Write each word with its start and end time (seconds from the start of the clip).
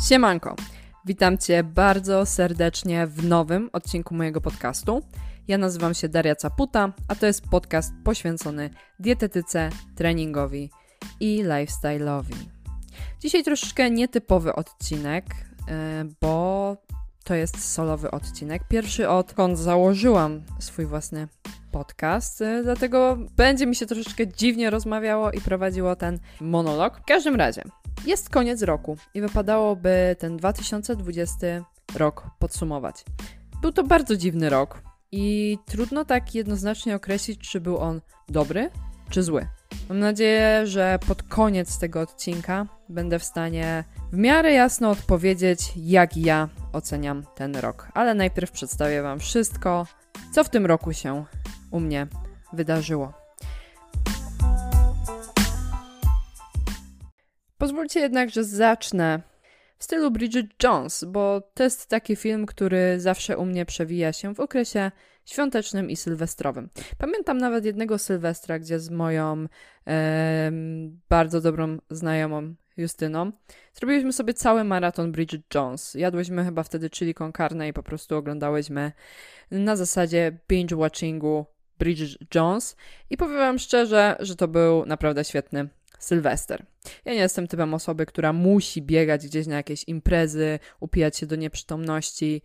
Siemanko! 0.00 0.56
Witam 1.04 1.38
Cię 1.38 1.64
bardzo 1.64 2.26
serdecznie 2.26 3.06
w 3.06 3.24
nowym 3.24 3.70
odcinku 3.72 4.14
mojego 4.14 4.40
podcastu. 4.40 5.02
Ja 5.48 5.58
nazywam 5.58 5.94
się 5.94 6.08
Daria 6.08 6.34
Caputa, 6.34 6.92
a 7.08 7.14
to 7.14 7.26
jest 7.26 7.48
podcast 7.48 7.92
poświęcony 8.04 8.70
dietetyce, 9.00 9.70
treningowi 9.94 10.70
i 11.20 11.44
lifestyle'owi. 11.44 12.34
Dzisiaj 13.20 13.44
troszeczkę 13.44 13.90
nietypowy 13.90 14.54
odcinek, 14.54 15.24
e, 15.68 16.04
bo 16.20 16.76
to 17.26 17.34
jest 17.34 17.72
solowy 17.72 18.10
odcinek. 18.10 18.62
Pierwszy 18.68 19.08
odkąd 19.08 19.58
założyłam 19.58 20.42
swój 20.58 20.86
własny 20.86 21.28
podcast, 21.72 22.42
e, 22.42 22.62
dlatego 22.62 23.18
będzie 23.36 23.66
mi 23.66 23.76
się 23.76 23.86
troszeczkę 23.86 24.26
dziwnie 24.28 24.70
rozmawiało 24.70 25.30
i 25.30 25.40
prowadziło 25.40 25.96
ten 25.96 26.18
monolog. 26.40 26.98
W 27.00 27.04
każdym 27.04 27.36
razie, 27.36 27.62
jest 28.06 28.30
koniec 28.30 28.62
roku 28.62 28.96
i 29.14 29.20
wypadałoby 29.20 30.16
ten 30.18 30.36
2020 30.36 31.64
rok 31.94 32.26
podsumować. 32.38 33.04
Był 33.62 33.72
to 33.72 33.82
bardzo 33.82 34.16
dziwny 34.16 34.50
rok 34.50 34.82
i 35.12 35.58
trudno 35.66 36.04
tak 36.04 36.34
jednoznacznie 36.34 36.96
określić, 36.96 37.50
czy 37.50 37.60
był 37.60 37.78
on 37.78 38.00
dobry 38.28 38.70
czy 39.10 39.22
zły. 39.22 39.46
Mam 39.88 39.98
nadzieję, 39.98 40.66
że 40.66 40.98
pod 41.06 41.22
koniec 41.22 41.78
tego 41.78 42.00
odcinka 42.00 42.66
będę 42.88 43.18
w 43.18 43.24
stanie 43.24 43.84
w 44.12 44.16
miarę 44.16 44.52
jasno 44.52 44.90
odpowiedzieć, 44.90 45.72
jak 45.76 46.16
ja 46.16 46.48
oceniam 46.72 47.24
ten 47.34 47.56
rok. 47.56 47.88
Ale 47.94 48.14
najpierw 48.14 48.50
przedstawię 48.50 49.02
Wam 49.02 49.18
wszystko, 49.18 49.86
co 50.32 50.44
w 50.44 50.48
tym 50.48 50.66
roku 50.66 50.92
się 50.92 51.24
u 51.70 51.80
mnie 51.80 52.06
wydarzyło. 52.52 53.12
Pozwólcie 57.58 58.00
jednak, 58.00 58.30
że 58.30 58.44
zacznę 58.44 59.20
w 59.78 59.84
stylu 59.84 60.10
Bridget 60.10 60.46
Jones, 60.62 61.04
bo 61.04 61.42
to 61.54 61.64
jest 61.64 61.88
taki 61.88 62.16
film, 62.16 62.46
który 62.46 63.00
zawsze 63.00 63.38
u 63.38 63.46
mnie 63.46 63.66
przewija 63.66 64.12
się 64.12 64.34
w 64.34 64.40
okresie 64.40 64.90
świątecznym 65.24 65.90
i 65.90 65.96
sylwestrowym. 65.96 66.70
Pamiętam 66.98 67.38
nawet 67.38 67.64
jednego 67.64 67.98
sylwestra, 67.98 68.58
gdzie 68.58 68.80
z 68.80 68.90
moją 68.90 69.46
e, 69.86 70.52
bardzo 71.08 71.40
dobrą 71.40 71.78
znajomą 71.90 72.54
Justyną 72.76 73.32
zrobiliśmy 73.74 74.12
sobie 74.12 74.34
cały 74.34 74.64
maraton 74.64 75.12
Bridget 75.12 75.54
Jones. 75.54 75.94
Jadłyśmy 75.94 76.44
chyba 76.44 76.62
wtedy 76.62 76.90
chili 76.90 77.14
con 77.14 77.32
carne 77.32 77.68
i 77.68 77.72
po 77.72 77.82
prostu 77.82 78.16
oglądałyśmy 78.16 78.92
na 79.50 79.76
zasadzie 79.76 80.38
binge-watchingu 80.48 81.44
Bridget 81.78 82.34
Jones 82.34 82.76
i 83.10 83.16
powiem 83.16 83.36
wam 83.36 83.58
szczerze, 83.58 84.16
że 84.20 84.36
to 84.36 84.48
był 84.48 84.86
naprawdę 84.86 85.24
świetny 85.24 85.68
Sylwester. 85.98 86.66
Ja 87.04 87.12
nie 87.12 87.18
jestem 87.18 87.48
typem 87.48 87.74
osoby, 87.74 88.06
która 88.06 88.32
musi 88.32 88.82
biegać 88.82 89.26
gdzieś 89.26 89.46
na 89.46 89.56
jakieś 89.56 89.84
imprezy, 89.84 90.58
upijać 90.80 91.16
się 91.16 91.26
do 91.26 91.36
nieprzytomności. 91.36 92.42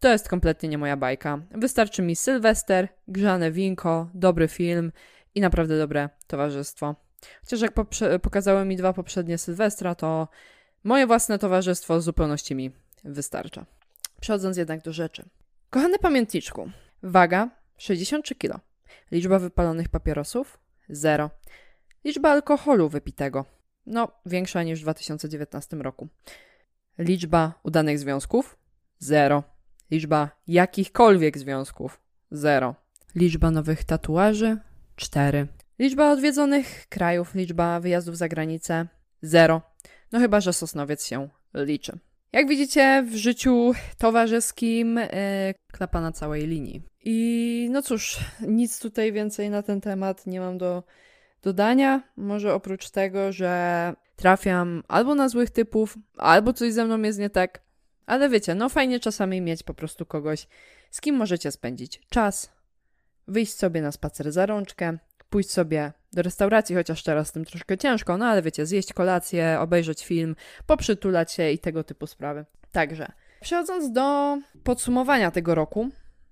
To 0.00 0.08
jest 0.08 0.28
kompletnie 0.28 0.68
nie 0.68 0.78
moja 0.78 0.96
bajka. 0.96 1.42
Wystarczy 1.50 2.02
mi 2.02 2.16
Sylwester, 2.16 2.88
grzane 3.08 3.52
winko, 3.52 4.10
dobry 4.14 4.48
film 4.48 4.92
i 5.34 5.40
naprawdę 5.40 5.78
dobre 5.78 6.08
towarzystwo. 6.26 6.96
Chociaż 7.40 7.60
jak 7.60 7.72
pokazały 8.22 8.64
mi 8.64 8.76
dwa 8.76 8.92
poprzednie 8.92 9.38
Sylwestra, 9.38 9.94
to 9.94 10.28
moje 10.84 11.06
własne 11.06 11.38
towarzystwo 11.38 11.98
w 11.98 12.02
zupełności 12.02 12.54
mi 12.54 12.70
wystarcza. 13.04 13.66
Przechodząc 14.20 14.56
jednak 14.56 14.82
do 14.82 14.92
rzeczy. 14.92 15.24
Kochany 15.70 15.98
pamiętniczku, 15.98 16.70
waga 17.02 17.50
63 17.76 18.34
kg. 18.34 18.60
Liczba 19.10 19.38
wypalonych 19.38 19.88
papierosów 19.88 20.58
0. 20.88 21.30
Liczba 22.04 22.30
alkoholu 22.30 22.88
wypitego. 22.88 23.44
No, 23.86 24.08
większa 24.26 24.62
niż 24.62 24.80
w 24.80 24.82
2019 24.82 25.76
roku. 25.76 26.08
Liczba 26.98 27.60
udanych 27.62 27.98
związków? 27.98 28.56
Zero. 28.98 29.42
Liczba 29.90 30.30
jakichkolwiek 30.46 31.38
związków? 31.38 32.00
Zero. 32.30 32.74
Liczba 33.14 33.50
nowych 33.50 33.84
tatuaży? 33.84 34.58
Cztery. 34.96 35.46
Liczba 35.78 36.12
odwiedzonych 36.12 36.86
krajów, 36.88 37.34
liczba 37.34 37.80
wyjazdów 37.80 38.16
za 38.16 38.28
granicę? 38.28 38.86
Zero. 39.22 39.62
No 40.12 40.18
chyba, 40.18 40.40
że 40.40 40.52
Sosnowiec 40.52 41.06
się 41.06 41.28
liczy. 41.54 41.98
Jak 42.32 42.48
widzicie, 42.48 43.04
w 43.10 43.14
życiu 43.14 43.72
towarzyskim 43.98 44.96
yy, 44.96 45.54
klapa 45.72 46.00
na 46.00 46.12
całej 46.12 46.46
linii. 46.46 46.82
I 47.04 47.68
no 47.70 47.82
cóż, 47.82 48.18
nic 48.40 48.80
tutaj 48.80 49.12
więcej 49.12 49.50
na 49.50 49.62
ten 49.62 49.80
temat 49.80 50.26
nie 50.26 50.40
mam 50.40 50.58
do 50.58 50.82
dodania. 51.42 52.02
Może 52.16 52.54
oprócz 52.54 52.90
tego, 52.90 53.32
że 53.32 53.94
trafiam 54.16 54.82
albo 54.88 55.14
na 55.14 55.28
złych 55.28 55.50
typów, 55.50 55.98
albo 56.16 56.52
coś 56.52 56.72
ze 56.72 56.84
mną 56.84 57.02
jest 57.02 57.18
nie 57.18 57.30
tak. 57.30 57.60
Ale 58.06 58.28
wiecie, 58.28 58.54
no 58.54 58.68
fajnie 58.68 59.00
czasami 59.00 59.40
mieć 59.40 59.62
po 59.62 59.74
prostu 59.74 60.06
kogoś, 60.06 60.48
z 60.90 61.00
kim 61.00 61.16
możecie 61.16 61.50
spędzić 61.50 62.00
czas, 62.10 62.52
wyjść 63.28 63.54
sobie 63.54 63.82
na 63.82 63.92
spacer 63.92 64.32
za 64.32 64.46
rączkę, 64.46 64.98
pójść 65.30 65.50
sobie 65.50 65.92
do 66.12 66.22
restauracji, 66.22 66.76
chociaż 66.76 67.02
teraz 67.02 67.28
z 67.28 67.32
tym 67.32 67.44
troszkę 67.44 67.78
ciężko, 67.78 68.18
no 68.18 68.26
ale 68.26 68.42
wiecie, 68.42 68.66
zjeść 68.66 68.92
kolację, 68.92 69.56
obejrzeć 69.60 70.04
film, 70.04 70.36
poprzytulać 70.66 71.32
się 71.32 71.50
i 71.50 71.58
tego 71.58 71.84
typu 71.84 72.06
sprawy. 72.06 72.44
Także, 72.72 73.12
przechodząc 73.40 73.92
do 73.92 74.38
podsumowania 74.64 75.30
tego 75.30 75.54
roku, 75.54 75.88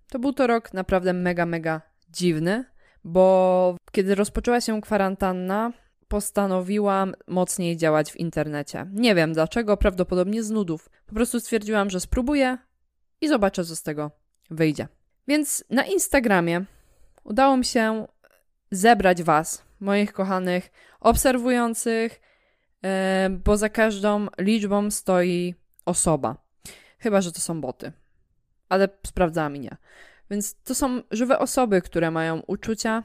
to 0.08 0.18
był 0.18 0.32
to 0.32 0.46
rok 0.46 0.74
naprawdę 0.74 1.12
mega, 1.12 1.46
mega 1.46 1.80
dziwny, 2.10 2.64
bo 3.04 3.76
kiedy 3.92 4.14
rozpoczęła 4.14 4.60
się 4.60 4.80
kwarantanna, 4.80 5.72
postanowiłam 6.08 7.14
mocniej 7.26 7.76
działać 7.76 8.12
w 8.12 8.16
internecie. 8.16 8.86
Nie 8.92 9.14
wiem 9.14 9.32
dlaczego, 9.32 9.76
prawdopodobnie 9.76 10.42
z 10.42 10.50
nudów. 10.50 10.90
Po 11.06 11.14
prostu 11.14 11.40
stwierdziłam, 11.40 11.90
że 11.90 12.00
spróbuję 12.00 12.58
i 13.20 13.28
zobaczę, 13.28 13.64
co 13.64 13.76
z 13.76 13.82
tego 13.82 14.10
wyjdzie. 14.50 14.88
Więc 15.28 15.64
na 15.70 15.84
Instagramie 15.84 16.64
udało 17.24 17.56
mi 17.56 17.64
się 17.64 18.06
zebrać 18.70 19.22
Was, 19.22 19.64
moich 19.80 20.12
kochanych 20.12 20.70
obserwujących, 21.00 22.20
e, 22.84 23.30
bo 23.44 23.56
za 23.56 23.68
każdą 23.68 24.26
liczbą 24.38 24.90
stoi 24.90 25.54
osoba. 25.86 26.36
Chyba, 26.98 27.20
że 27.20 27.32
to 27.32 27.40
są 27.40 27.60
boty. 27.60 27.92
Ale 28.68 28.88
sprawdzałam 29.06 29.56
i 29.56 29.60
nie. 29.60 29.76
Więc 30.30 30.54
to 30.64 30.74
są 30.74 31.02
żywe 31.10 31.38
osoby, 31.38 31.82
które 31.82 32.10
mają 32.10 32.40
uczucia, 32.46 33.02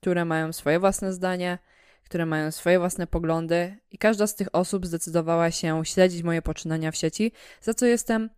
które 0.00 0.24
mają 0.24 0.52
swoje 0.52 0.80
własne 0.80 1.12
zdanie, 1.12 1.58
które 2.04 2.26
mają 2.26 2.50
swoje 2.50 2.78
własne 2.78 3.06
poglądy, 3.06 3.76
i 3.90 3.98
każda 3.98 4.26
z 4.26 4.34
tych 4.34 4.48
osób 4.52 4.86
zdecydowała 4.86 5.50
się 5.50 5.84
śledzić 5.84 6.22
moje 6.22 6.42
poczynania 6.42 6.90
w 6.90 6.96
sieci, 6.96 7.32
za 7.60 7.74
co 7.74 7.86
jestem 7.86 8.30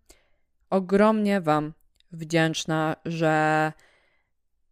ogromnie 0.71 1.41
Wam 1.41 1.73
wdzięczna, 2.13 2.97
że 3.05 3.73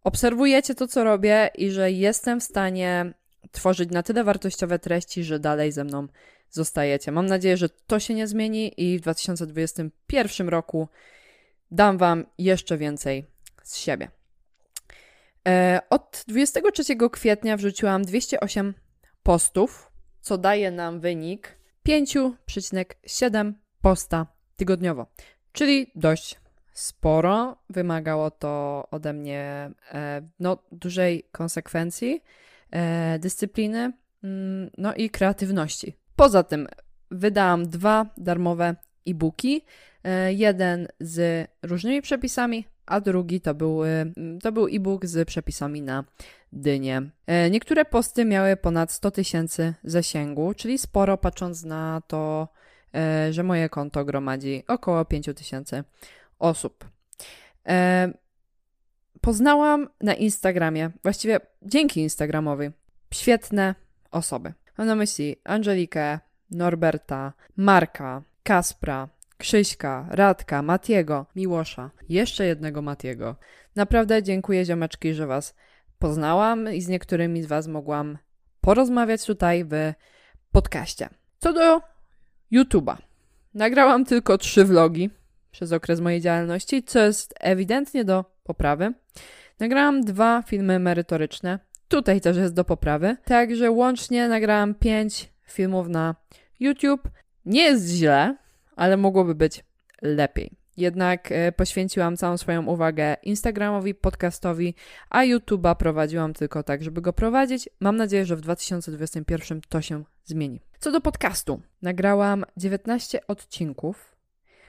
obserwujecie 0.04 0.75
to, 0.75 0.88
co 0.88 1.04
robię 1.04 1.50
i 1.54 1.70
że 1.70 1.92
jestem 1.92 2.41
w 2.41 2.44
stanie 2.44 3.12
tworzyć 3.50 3.91
na 3.91 4.02
tyle 4.02 4.25
wartościowe 4.25 4.78
treści, 4.78 5.25
że 5.25 5.38
dalej 5.38 5.72
ze 5.72 5.84
mną 5.84 6.08
zostajecie. 6.50 7.12
Mam 7.12 7.26
nadzieję, 7.26 7.56
że 7.56 7.69
to 7.69 8.00
się 8.00 8.14
nie 8.14 8.26
zmieni 8.26 8.72
i 8.76 8.98
w 8.98 9.00
2021 9.00 10.48
roku 10.48 10.88
dam 11.70 11.98
Wam 11.98 12.26
jeszcze 12.38 12.78
więcej 12.78 13.34
z 13.64 13.76
siebie. 13.76 14.08
E, 15.48 15.80
od 15.91 16.25
23 16.28 16.84
kwietnia 17.12 17.56
wrzuciłam 17.56 18.02
208 18.02 18.75
postów, 19.22 19.92
co 20.20 20.38
daje 20.38 20.70
nam 20.70 21.00
wynik 21.00 21.58
5,7 21.88 23.52
posta 23.82 24.26
tygodniowo, 24.56 25.06
czyli 25.52 25.91
dość 25.94 26.41
sporo. 26.72 27.56
Wymagało 27.70 28.30
to 28.30 28.84
ode 28.91 29.12
mnie 29.12 29.70
e, 29.92 30.28
no, 30.41 30.58
dużej 30.72 31.28
konsekwencji, 31.32 32.22
e, 32.70 33.19
dyscypliny, 33.19 33.93
mm, 34.25 34.70
no 34.78 34.94
i 34.94 35.10
kreatywności. 35.10 35.96
Poza 36.17 36.43
tym 36.43 36.69
wydałam 37.10 37.69
dwa 37.69 38.06
darmowe 38.17 38.76
e-booki. 39.06 39.64
Jeden 40.28 40.88
z 41.00 41.49
różnymi 41.62 42.02
przepisami, 42.02 42.64
a 42.86 43.00
drugi 43.00 43.40
to 43.40 43.54
był, 43.54 43.81
to 44.42 44.52
był 44.52 44.66
e-book 44.66 45.06
z 45.06 45.28
przepisami 45.28 45.82
na 45.82 46.04
dynie. 46.54 47.02
E, 47.26 47.50
niektóre 47.50 47.84
posty 47.84 48.25
miały 48.25 48.56
ponad 48.56 48.92
100 48.92 49.10
tysięcy 49.10 49.75
zasięgu, 49.84 50.54
czyli 50.54 50.78
sporo 50.78 51.19
patrząc 51.19 51.64
na 51.64 52.02
to, 52.06 52.48
e, 52.94 53.32
że 53.32 53.42
moje 53.42 53.69
konto 53.69 54.04
gromadzi 54.04 54.62
około 54.69 55.04
5 55.04 55.34
tysięcy 55.34 55.84
osób. 56.38 56.88
E, 57.69 58.12
poznałam 59.20 59.88
na 60.00 60.14
Instagramie, 60.14 60.90
właściwie 61.02 61.40
dzięki 61.62 62.00
Instagramowi, 62.00 62.70
świetne 63.14 63.75
osoby. 64.10 64.52
Mam 64.78 64.86
na 64.86 64.94
myśli 64.94 65.36
Angelikę, 65.44 66.19
Norberta, 66.50 67.32
Marka, 67.56 68.22
Kaspra, 68.42 69.08
Krzyśka, 69.38 70.06
Radka, 70.10 70.62
Matiego, 70.62 71.26
Miłosza, 71.36 71.90
jeszcze 72.08 72.46
jednego 72.46 72.82
Matiego. 72.82 73.36
Naprawdę 73.76 74.22
dziękuję 74.22 74.64
ziomeczki, 74.64 75.14
że 75.14 75.26
was 75.26 75.54
poznałam 75.98 76.72
i 76.72 76.81
z 76.81 76.88
niektórymi 76.88 77.42
z 77.42 77.46
was 77.46 77.66
mogłam 77.66 78.19
porozmawiać 78.60 79.25
tutaj 79.25 79.64
w 79.64 79.92
podcaście. 80.52 81.08
Co 81.38 81.52
do 81.52 81.81
YouTube'a. 82.52 82.96
nagrałam 83.54 84.04
tylko 84.04 84.38
trzy 84.38 84.64
vlogi 84.64 85.10
przez 85.50 85.72
okres 85.72 86.00
mojej 86.00 86.20
działalności, 86.20 86.82
co 86.82 86.98
jest 86.98 87.34
ewidentnie 87.40 88.04
do 88.04 88.25
poprawy. 88.44 88.92
Nagrałam 89.58 90.00
dwa 90.00 90.42
filmy 90.42 90.78
merytoryczne. 90.78 91.58
Tutaj 91.88 92.20
też 92.20 92.36
jest 92.36 92.54
do 92.54 92.64
poprawy. 92.64 93.16
Także 93.25 93.70
łącznie 93.70 94.28
nagrałam 94.28 94.75
pięć 94.75 95.32
filmów 95.46 95.88
na 95.88 96.14
YouTube. 96.60 97.08
Nie 97.44 97.62
jest 97.62 97.88
źle, 97.88 98.36
ale 98.76 98.97
mogłoby 98.97 99.35
być 99.35 99.65
lepiej. 100.03 100.50
Jednak 100.76 101.32
e, 101.32 101.53
poświęciłam 101.53 102.17
całą 102.17 102.37
swoją 102.37 102.67
uwagę 102.67 103.17
Instagramowi, 103.23 103.94
podcastowi, 103.94 104.75
a 105.11 105.23
YouTube'a 105.23 105.75
prowadziłam 105.75 106.32
tylko 106.32 106.62
tak, 106.62 106.82
żeby 106.82 107.00
go 107.00 107.12
prowadzić. 107.12 107.69
Mam 107.81 107.97
nadzieję, 107.97 108.25
że 108.25 108.37
w 108.37 108.41
2021 108.41 109.61
to 109.69 109.82
się 109.82 110.05
zmieni. 110.25 110.61
Co 110.79 110.93
do 110.93 111.00
podcastu, 111.00 111.61
nagrałam 111.82 112.44
19 112.56 113.26
odcinków, 113.26 114.17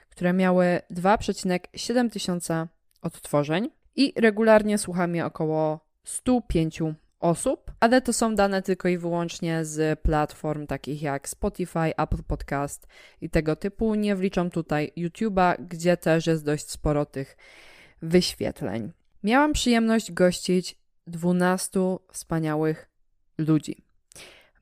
które 0.09 0.33
miały 0.33 0.65
2,7 0.91 2.09
tysiąca 2.09 2.67
odtworzeń 3.01 3.69
i 3.95 4.13
regularnie 4.15 4.77
słucha 4.77 5.07
mnie 5.07 5.25
około 5.25 5.79
105 6.03 6.81
osób, 7.19 7.71
ale 7.79 8.01
to 8.01 8.13
są 8.13 8.35
dane 8.35 8.61
tylko 8.61 8.87
i 8.87 8.97
wyłącznie 8.97 9.65
z 9.65 9.99
platform 9.99 10.67
takich 10.67 11.01
jak 11.01 11.29
Spotify, 11.29 11.95
Apple 11.97 12.23
Podcast 12.27 12.87
i 13.21 13.29
tego 13.29 13.55
typu. 13.55 13.95
Nie 13.95 14.15
wliczam 14.15 14.49
tutaj 14.49 14.91
YouTube'a, 14.97 15.55
gdzie 15.59 15.97
też 15.97 16.27
jest 16.27 16.45
dość 16.45 16.71
sporo 16.71 17.05
tych 17.05 17.37
wyświetleń. 18.01 18.91
Miałam 19.23 19.53
przyjemność 19.53 20.11
gościć 20.11 20.79
12 21.07 21.79
wspaniałych 22.11 22.89
ludzi. 23.37 23.85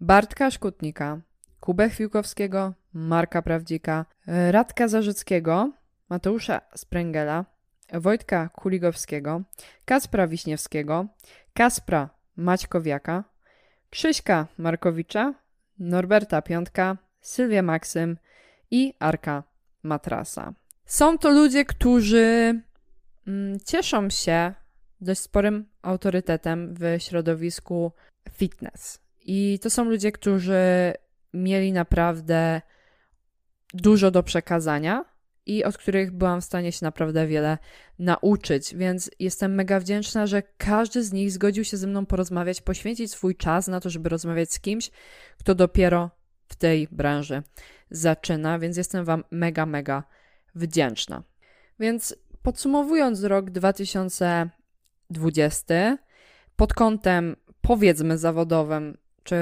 Bartka 0.02 0.52
Szkutnika, 0.52 1.22
Kubę 1.60 1.90
Chwiłkowskiego, 1.90 2.74
Marka 2.94 3.42
Prawdzika, 3.42 4.06
Radka 4.28 4.88
Zarzyckiego, 4.88 5.72
Mateusza 6.10 6.62
Sprengela, 6.76 7.46
Wojtka 7.94 8.50
Kuligowskiego, 8.50 9.42
Kaspra 9.86 10.28
Wiśniewskiego, 10.28 11.08
Kaspra 11.54 12.10
Maćkowiaka, 12.36 13.24
Krzyśka 13.90 14.48
Markowicza, 14.58 15.34
Norberta 15.80 16.42
Piątka, 16.42 16.98
Sylwia 17.22 17.62
Maksym 17.62 18.18
i 18.72 18.94
Arka 19.00 19.44
Matrasa. 19.84 20.54
Są 20.86 21.18
to 21.18 21.30
ludzie, 21.30 21.66
którzy 21.66 22.62
mm, 23.28 23.60
cieszą 23.66 24.10
się 24.10 24.54
dość 25.02 25.22
sporym 25.22 25.66
autorytetem 25.82 26.74
w 26.74 26.82
środowisku 26.98 27.92
fitness. 28.32 29.02
I 29.22 29.60
to 29.62 29.70
są 29.70 29.86
ludzie, 29.86 30.12
którzy 30.12 30.94
mieli 31.34 31.74
naprawdę 31.74 32.62
dużo 33.74 34.12
do 34.12 34.24
przekazania 34.24 35.06
i 35.46 35.64
od 35.64 35.78
których 35.78 36.12
byłam 36.12 36.42
w 36.42 36.44
stanie 36.44 36.72
się 36.72 36.86
naprawdę 36.86 37.28
wiele 37.28 37.58
nauczyć, 38.00 38.76
więc 38.76 39.12
jestem 39.20 39.56
mega 39.56 39.80
wdzięczna, 39.80 40.28
że 40.28 40.44
każdy 40.58 41.04
z 41.04 41.14
nich 41.14 41.32
zgodził 41.32 41.64
się 41.64 41.78
ze 41.78 41.88
mną 41.88 42.06
porozmawiać, 42.06 42.62
poświęcić 42.62 43.12
swój 43.12 43.36
czas 43.36 43.68
na 43.68 43.80
to, 43.80 43.90
żeby 43.90 44.10
rozmawiać 44.10 44.54
z 44.54 44.60
kimś, 44.60 44.92
kto 45.40 45.56
dopiero 45.56 46.12
w 46.48 46.56
tej 46.56 46.88
branży 46.92 47.44
zaczyna, 47.92 48.60
więc 48.60 48.78
jestem 48.78 49.06
Wam 49.06 49.24
mega, 49.32 49.66
mega 49.66 50.04
wdzięczna. 50.56 51.24
Więc 51.80 52.16
podsumowując 52.42 53.24
rok 53.24 53.50
2020 53.50 55.98
pod 56.56 56.74
kątem 56.74 57.36
powiedzmy 57.62 58.18
zawodowym, 58.18 58.98
czy 59.24 59.36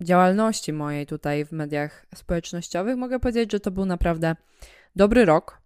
działalności 0.00 0.72
mojej 0.72 1.06
tutaj 1.06 1.44
w 1.44 1.52
mediach 1.52 2.06
społecznościowych, 2.14 2.96
mogę 2.96 3.20
powiedzieć, 3.20 3.52
że 3.52 3.60
to 3.60 3.70
był 3.70 3.86
naprawdę 3.86 4.36
dobry 4.96 5.24
rok. 5.24 5.60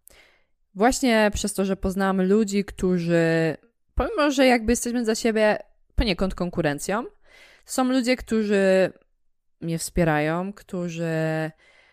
Właśnie 0.75 1.31
przez 1.35 1.55
to, 1.55 1.65
że 1.65 1.77
poznałam 1.77 2.23
ludzi, 2.23 2.65
którzy, 2.65 3.57
pomimo 3.95 4.31
że 4.31 4.47
jakby 4.47 4.73
jesteśmy 4.73 5.05
za 5.05 5.15
siebie 5.15 5.59
poniekąd 5.95 6.35
konkurencją, 6.35 7.05
są 7.65 7.85
ludzie, 7.85 8.17
którzy 8.17 8.93
mnie 9.61 9.79
wspierają, 9.79 10.53
którzy 10.53 11.11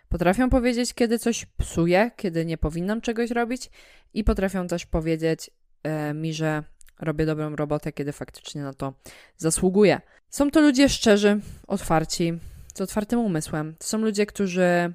potrafią 0.10 0.50
powiedzieć, 0.50 0.94
kiedy 0.94 1.20
coś 1.20 1.46
psuje, 1.46 2.12
kiedy 2.16 2.46
nie 2.46 2.58
powinnam 2.58 3.02
czegoś 3.02 3.32
robić, 3.32 3.70
i 4.14 4.24
potrafią 4.24 4.68
też 4.68 4.86
powiedzieć 4.86 5.52
e, 5.84 6.14
mi, 6.14 6.34
że 6.34 6.64
robię 7.00 7.26
dobrą 7.26 7.56
robotę, 7.56 7.92
kiedy 7.92 8.12
faktycznie 8.12 8.62
na 8.62 8.74
to 8.74 8.94
zasługuję. 9.38 10.02
Są 10.30 10.52
to 10.52 10.62
ludzie 10.62 10.90
szczerzy, 10.90 11.40
otwarci, 11.68 12.40
z 12.76 12.82
otwartym 12.82 13.20
umysłem. 13.20 13.76
To 13.80 13.88
są 13.88 13.98
ludzie, 13.98 14.26
którzy 14.26 14.94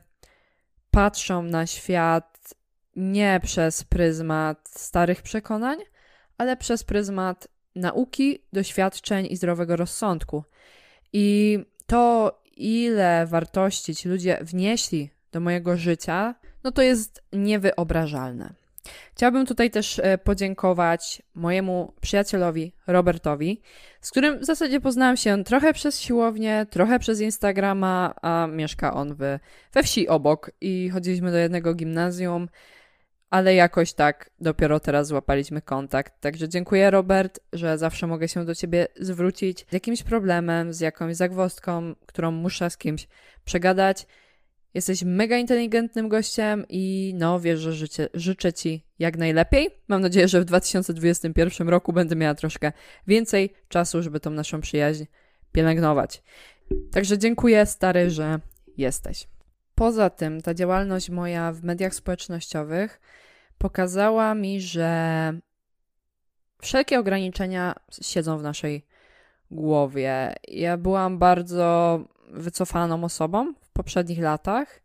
patrzą 0.91 1.43
na 1.43 1.67
świat 1.67 2.32
nie 2.97 3.41
przez 3.43 3.85
pryzmat 3.85 4.69
starych 4.69 5.23
przekonań, 5.23 5.79
ale 6.39 6.57
przez 6.57 6.85
pryzmat 6.85 7.49
nauki, 7.75 8.39
doświadczeń 8.53 9.27
i 9.31 9.37
zdrowego 9.37 9.77
rozsądku. 9.77 10.45
I 11.13 11.59
to, 11.87 12.33
ile 12.57 13.27
wartości 13.27 13.95
ci 13.95 14.09
ludzie 14.09 14.39
wnieśli 14.41 15.11
do 15.33 15.41
mojego 15.41 15.77
życia, 15.77 16.35
no 16.65 16.73
to 16.73 16.83
jest 16.83 17.23
niewyobrażalne. 17.33 18.55
Chciałabym 19.15 19.47
tutaj 19.47 19.71
też 19.71 19.99
e, 19.99 20.19
podziękować 20.19 21.23
mojemu 21.35 21.93
przyjacielowi 22.01 22.73
Robertowi, 22.87 23.61
z 24.01 24.11
którym 24.11 24.39
w 24.39 24.45
zasadzie 24.45 24.81
poznałam 24.81 25.17
się 25.17 25.45
trochę 25.45 25.73
przez 25.73 26.01
siłownię, 26.01 26.67
trochę 26.71 26.99
przez 26.99 27.21
Instagrama, 27.21 28.15
a 28.23 28.47
mieszka 28.47 28.95
on 28.95 29.15
w, 29.15 29.39
we 29.73 29.83
wsi 29.83 30.09
obok 30.09 30.51
i 30.61 30.91
chodziliśmy 30.91 31.31
do 31.31 31.37
jednego 31.37 31.75
gimnazjum, 31.75 32.49
ale 33.33 33.55
jakoś 33.55 33.93
tak 33.93 34.31
dopiero 34.41 34.81
teraz 34.81 35.07
złapaliśmy 35.07 35.63
kontakt. 35.63 36.21
Także 36.21 36.49
dziękuję 36.49 36.91
Robert, 36.91 37.41
że 37.53 37.79
zawsze 37.79 38.07
mogę 38.07 38.29
się 38.29 38.45
do 38.45 38.55
ciebie 38.55 38.87
zwrócić 39.01 39.67
z 39.71 39.73
jakimś 39.73 40.03
problemem, 40.03 40.73
z 40.73 40.81
jakąś 40.81 41.17
zagwostką, 41.17 41.95
którą 42.07 42.31
muszę 42.31 42.71
z 42.71 42.77
kimś 42.77 43.09
przegadać. 43.45 44.07
Jesteś 44.75 45.03
mega 45.03 45.37
inteligentnym 45.37 46.09
gościem 46.09 46.65
i 46.69 47.15
no 47.19 47.41
wiesz, 47.41 47.61
że 47.61 47.73
życie, 47.73 48.09
życzę 48.15 48.53
Ci 48.53 48.87
jak 48.99 49.17
najlepiej. 49.17 49.71
Mam 49.89 50.03
nadzieję, 50.03 50.29
że 50.29 50.41
w 50.41 50.45
2021 50.45 51.69
roku 51.69 51.93
będę 51.93 52.17
miała 52.17 52.35
troszkę 52.35 52.73
więcej 53.07 53.55
czasu, 53.69 54.03
żeby 54.03 54.21
tą 54.21 54.31
naszą 54.31 54.61
przyjaźń 54.61 55.05
pielęgnować. 55.53 56.23
Także 56.91 57.19
dziękuję, 57.19 57.67
stary, 57.67 58.11
że 58.11 58.41
jesteś. 58.77 59.27
Poza 59.75 60.11
tym, 60.11 60.43
ta 60.43 60.55
działalność 60.55 61.11
moja 61.11 61.53
w 61.53 61.63
mediach 61.63 61.95
społecznościowych 61.95 63.01
pokazała 63.59 64.35
mi, 64.35 64.61
że 64.61 65.33
wszelkie 66.61 66.99
ograniczenia 66.99 67.75
siedzą 68.03 68.39
w 68.39 68.43
naszej 68.43 68.87
głowie. 69.51 70.35
Ja 70.49 70.77
byłam 70.77 71.19
bardzo 71.19 72.01
wycofaną 72.31 73.05
osobą 73.05 73.55
w 73.61 73.71
poprzednich 73.71 74.19
latach. 74.19 74.81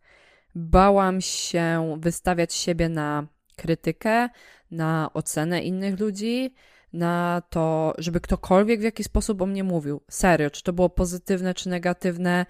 Bałam 0.55 1.21
się 1.21 1.97
wystawiać 1.99 2.53
siebie 2.53 2.89
na 2.89 3.27
krytykę, 3.55 4.29
na 4.71 5.09
ocenę 5.13 5.61
innych 5.61 5.99
ludzi, 5.99 6.53
na 6.93 7.41
to, 7.49 7.93
żeby 7.97 8.21
ktokolwiek 8.21 8.79
w 8.79 8.83
jakiś 8.83 9.05
sposób 9.05 9.41
o 9.41 9.45
mnie 9.45 9.63
mówił. 9.63 10.01
Serio, 10.09 10.49
czy 10.49 10.63
to 10.63 10.73
było 10.73 10.89
pozytywne, 10.89 11.53
czy 11.53 11.69
negatywne. 11.69 12.45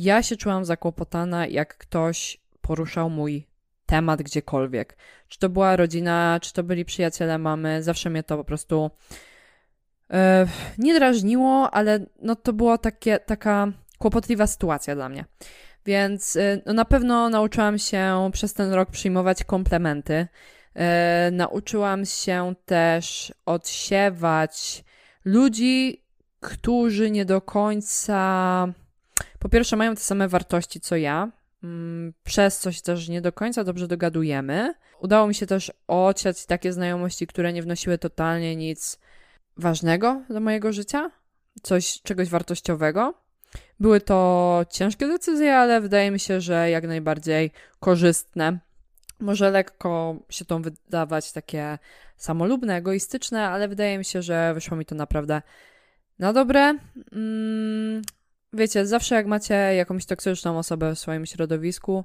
Ja 0.00 0.22
się 0.22 0.36
czułam 0.36 0.64
zakłopotana, 0.64 1.46
jak 1.46 1.78
ktoś 1.78 2.40
poruszał 2.60 3.10
mój 3.10 3.46
temat 3.86 4.22
gdziekolwiek. 4.22 4.96
Czy 5.28 5.38
to 5.38 5.48
była 5.48 5.76
rodzina, 5.76 6.38
czy 6.42 6.52
to 6.52 6.62
byli 6.62 6.84
przyjaciele 6.84 7.38
mamy, 7.38 7.82
zawsze 7.82 8.10
mnie 8.10 8.22
to 8.22 8.36
po 8.36 8.44
prostu 8.44 8.90
e, 10.10 10.46
nie 10.78 10.94
drażniło, 10.94 11.70
ale 11.70 12.06
no 12.22 12.36
to 12.36 12.52
była 12.52 12.78
taka 13.26 13.72
kłopotliwa 13.98 14.46
sytuacja 14.46 14.94
dla 14.94 15.08
mnie. 15.08 15.24
Więc 15.86 16.36
y, 16.36 16.62
no, 16.66 16.72
na 16.72 16.84
pewno 16.84 17.28
nauczyłam 17.28 17.78
się 17.78 18.30
przez 18.32 18.54
ten 18.54 18.72
rok 18.72 18.90
przyjmować 18.90 19.44
komplementy. 19.44 20.26
E, 20.74 21.30
nauczyłam 21.32 22.04
się 22.04 22.54
też 22.66 23.32
odsiewać 23.46 24.84
ludzi, 25.24 26.04
którzy 26.40 27.10
nie 27.10 27.24
do 27.24 27.40
końca, 27.40 28.68
po 29.38 29.48
pierwsze, 29.48 29.76
mają 29.76 29.94
te 29.94 30.00
same 30.00 30.28
wartości 30.28 30.80
co 30.80 30.96
ja, 30.96 31.32
mm, 31.62 32.12
przez 32.24 32.58
coś 32.58 32.80
też 32.80 33.08
nie 33.08 33.20
do 33.20 33.32
końca 33.32 33.64
dobrze 33.64 33.88
dogadujemy. 33.88 34.74
Udało 35.00 35.26
mi 35.28 35.34
się 35.34 35.46
też 35.46 35.72
ociać 35.86 36.46
takie 36.46 36.72
znajomości, 36.72 37.26
które 37.26 37.52
nie 37.52 37.62
wnosiły 37.62 37.98
totalnie 37.98 38.56
nic 38.56 38.98
ważnego 39.56 40.22
do 40.30 40.40
mojego 40.40 40.72
życia, 40.72 41.10
coś, 41.62 42.02
czegoś 42.02 42.28
wartościowego. 42.28 43.14
Były 43.80 44.00
to 44.00 44.60
ciężkie 44.70 45.06
decyzje, 45.06 45.56
ale 45.56 45.80
wydaje 45.80 46.10
mi 46.10 46.20
się, 46.20 46.40
że 46.40 46.70
jak 46.70 46.86
najbardziej 46.86 47.50
korzystne. 47.80 48.58
Może 49.20 49.50
lekko 49.50 50.16
się 50.28 50.44
to 50.44 50.58
wydawać 50.58 51.32
takie 51.32 51.78
samolubne, 52.16 52.76
egoistyczne, 52.76 53.48
ale 53.48 53.68
wydaje 53.68 53.98
mi 53.98 54.04
się, 54.04 54.22
że 54.22 54.54
wyszło 54.54 54.76
mi 54.76 54.84
to 54.84 54.94
naprawdę 54.94 55.42
na 56.18 56.32
dobre. 56.32 56.78
Wiecie, 58.52 58.86
zawsze 58.86 59.14
jak 59.14 59.26
macie 59.26 59.54
jakąś 59.54 60.06
toksyczną 60.06 60.58
osobę 60.58 60.94
w 60.94 60.98
swoim 60.98 61.26
środowisku, 61.26 62.04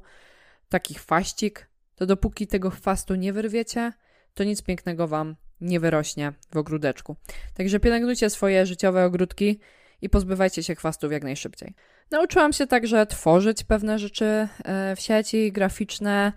taki 0.70 0.94
faścik, 0.94 1.70
to 1.96 2.06
dopóki 2.06 2.48
tego 2.48 2.70
chwastu 2.70 3.16
nie 3.16 3.34
wyrwiecie, 3.34 3.94
to 4.34 4.44
nic 4.44 4.62
pięknego 4.62 5.08
wam 5.08 5.36
nie 5.62 5.80
wyrośnie 5.80 6.34
w 6.52 6.58
ogródeczku. 6.58 7.16
Także 7.54 7.80
pielęgnujcie 7.80 8.30
swoje 8.30 8.66
życiowe 8.66 9.06
ogródki 9.06 9.60
i 10.02 10.10
pozbywajcie 10.10 10.64
się 10.64 10.76
chwastów 10.76 11.12
jak 11.12 11.24
najszybciej. 11.24 11.74
Nauczyłam 12.12 12.54
się 12.54 12.68
także 12.68 13.06
tworzyć 13.06 13.64
pewne 13.64 14.00
rzeczy 14.00 14.26
e, 14.26 14.96
w 14.96 15.00
sieci 15.00 15.52
graficzne, 15.52 16.34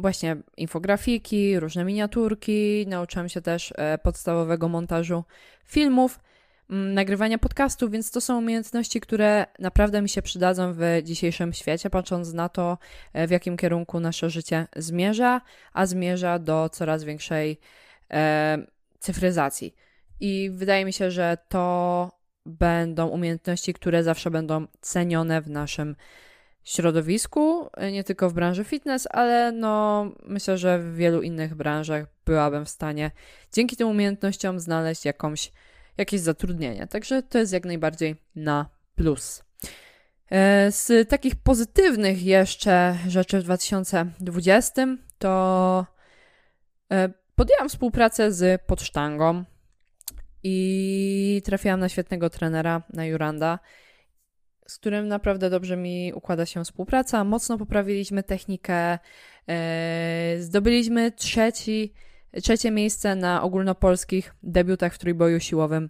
właśnie 0.00 0.36
infografiki, 0.56 1.60
różne 1.60 1.84
miniaturki. 1.84 2.86
Nauczyłam 2.88 3.28
się 3.28 3.40
też 3.40 3.72
e, 3.76 3.98
podstawowego 3.98 4.68
montażu 4.68 5.24
filmów, 5.64 6.20
nagrywania 6.68 7.38
podcastów, 7.38 7.90
więc 7.90 8.10
to 8.10 8.20
są 8.20 8.38
umiejętności, 8.38 9.00
które 9.00 9.46
naprawdę 9.58 10.02
mi 10.02 10.08
się 10.08 10.22
przydadzą 10.22 10.72
w 10.72 10.80
dzisiejszym 11.02 11.52
świecie, 11.52 11.90
patrząc 11.90 12.32
na 12.32 12.48
to, 12.48 12.78
e, 13.12 13.26
w 13.26 13.30
jakim 13.30 13.56
kierunku 13.56 14.00
nasze 14.00 14.30
życie 14.30 14.66
zmierza, 14.76 15.40
a 15.72 15.86
zmierza 15.86 16.38
do 16.38 16.68
coraz 16.72 17.04
większej 17.04 17.60
e, 18.10 18.58
cyfryzacji. 18.98 19.74
I 20.20 20.50
wydaje 20.52 20.84
mi 20.84 20.92
się, 20.92 21.10
że 21.10 21.38
to 21.48 22.10
będą 22.46 23.06
umiejętności, 23.06 23.74
które 23.74 24.02
zawsze 24.02 24.30
będą 24.30 24.66
cenione 24.80 25.42
w 25.42 25.50
naszym 25.50 25.96
środowisku, 26.64 27.70
nie 27.92 28.04
tylko 28.04 28.30
w 28.30 28.34
branży 28.34 28.64
fitness, 28.64 29.08
ale 29.10 29.52
no 29.52 30.06
myślę, 30.22 30.58
że 30.58 30.78
w 30.78 30.96
wielu 30.96 31.22
innych 31.22 31.54
branżach 31.54 32.06
byłabym 32.24 32.64
w 32.64 32.68
stanie 32.68 33.10
dzięki 33.52 33.76
tym 33.76 33.88
umiejętnościom 33.88 34.60
znaleźć 34.60 35.04
jakąś, 35.04 35.52
jakieś 35.96 36.20
zatrudnienie. 36.20 36.86
Także 36.86 37.22
to 37.22 37.38
jest 37.38 37.52
jak 37.52 37.64
najbardziej 37.64 38.16
na 38.36 38.68
plus. 38.94 39.44
E, 40.30 40.72
z 40.72 41.08
takich 41.08 41.36
pozytywnych 41.36 42.22
jeszcze 42.22 42.98
rzeczy 43.08 43.40
w 43.40 43.42
2020 43.42 44.86
to 45.18 45.86
e, 46.92 47.08
podjęłam 47.34 47.68
współpracę 47.68 48.32
z 48.32 48.62
Podsztangą 48.62 49.44
i 50.42 51.42
trafiłam 51.44 51.80
na 51.80 51.88
świetnego 51.88 52.30
trenera, 52.30 52.82
na 52.92 53.06
Juranda, 53.06 53.58
z 54.66 54.78
którym 54.78 55.08
naprawdę 55.08 55.50
dobrze 55.50 55.76
mi 55.76 56.12
układa 56.14 56.46
się 56.46 56.64
współpraca. 56.64 57.24
Mocno 57.24 57.58
poprawiliśmy 57.58 58.22
technikę, 58.22 58.98
e, 59.48 60.36
zdobyliśmy 60.38 61.12
trzeci, 61.12 61.94
trzecie 62.42 62.70
miejsce 62.70 63.16
na 63.16 63.42
ogólnopolskich 63.42 64.34
debiutach 64.42 64.94
w 64.94 64.98
trójboju 64.98 65.40
siłowym. 65.40 65.88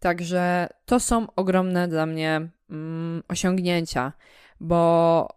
Także 0.00 0.68
to 0.86 1.00
są 1.00 1.26
ogromne 1.36 1.88
dla 1.88 2.06
mnie 2.06 2.48
mm, 2.70 3.22
osiągnięcia, 3.28 4.12
bo 4.60 5.28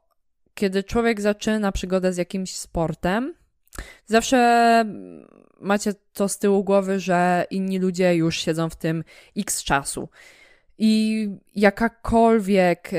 kiedy 0.54 0.84
człowiek 0.84 1.22
zaczyna 1.22 1.72
przygodę 1.72 2.14
z 2.14 2.18
jakimś 2.18 2.56
sportem, 2.56 3.34
zawsze 4.06 4.86
macie 5.60 5.94
to 6.14 6.30
z 6.30 6.40
tyłu 6.40 6.64
głowy, 6.64 7.00
że 7.00 7.46
inni 7.50 7.80
ludzie 7.80 8.16
już 8.16 8.38
siedzą 8.38 8.70
w 8.70 8.76
tym 8.76 9.04
x 9.38 9.64
czasu. 9.64 10.10
I 10.78 11.30
jakakolwiek, 11.56 12.92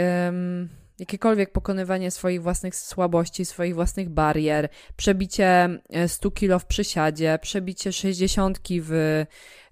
jakiekolwiek 1.03 1.53
pokonywanie 1.53 2.11
swoich 2.11 2.43
własnych 2.43 2.77
słabości, 2.77 3.45
swoich 3.45 3.75
własnych 3.75 4.09
barier, 4.09 4.69
przebicie 4.97 5.69
100 6.07 6.29
e, 6.29 6.33
kilo 6.33 6.59
w 6.59 6.67
przysiadzie, 6.67 7.39
przebicie 7.43 7.93
60 7.93 8.59
w 8.83 8.93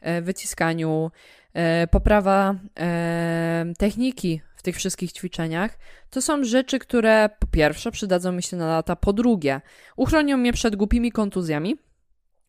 e, 0.00 0.22
wyciskaniu, 0.22 1.10
e, 1.54 1.86
poprawa 1.86 2.54
techniki 3.78 4.40
w 4.56 4.62
tych 4.62 4.76
wszystkich 4.76 5.12
ćwiczeniach, 5.12 5.78
to 6.10 6.22
są 6.22 6.44
rzeczy, 6.44 6.78
które 6.78 7.30
po 7.38 7.46
pierwsze 7.46 7.90
przydadzą 7.90 8.32
mi 8.32 8.42
się 8.42 8.56
na 8.56 8.66
lata, 8.66 8.96
po 8.96 9.12
drugie 9.12 9.60
uchronią 9.96 10.36
mnie 10.36 10.52
przed 10.52 10.76
głupimi 10.76 11.12
kontuzjami, 11.12 11.76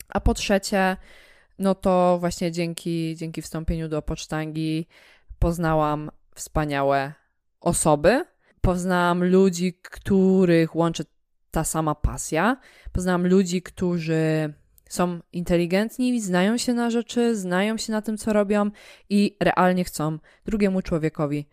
a 0.09 0.19
po 0.19 0.33
trzecie, 0.33 0.97
no 1.59 1.75
to 1.75 2.17
właśnie 2.19 2.51
dzięki, 2.51 3.15
dzięki 3.15 3.41
wstąpieniu 3.41 3.89
do 3.89 4.01
pocztangi 4.01 4.87
poznałam 5.39 6.11
wspaniałe 6.35 7.13
osoby, 7.61 8.25
poznałam 8.61 9.23
ludzi, 9.23 9.73
których 9.83 10.75
łączy 10.75 11.03
ta 11.51 11.63
sama 11.63 11.95
pasja, 11.95 12.57
poznałam 12.91 13.27
ludzi, 13.27 13.61
którzy 13.61 14.53
są 14.89 15.19
inteligentni, 15.33 16.21
znają 16.21 16.57
się 16.57 16.73
na 16.73 16.89
rzeczy, 16.89 17.35
znają 17.35 17.77
się 17.77 17.91
na 17.91 18.01
tym, 18.01 18.17
co 18.17 18.33
robią 18.33 18.71
i 19.09 19.37
realnie 19.39 19.83
chcą 19.83 20.17
drugiemu 20.45 20.81
człowiekowi 20.81 21.47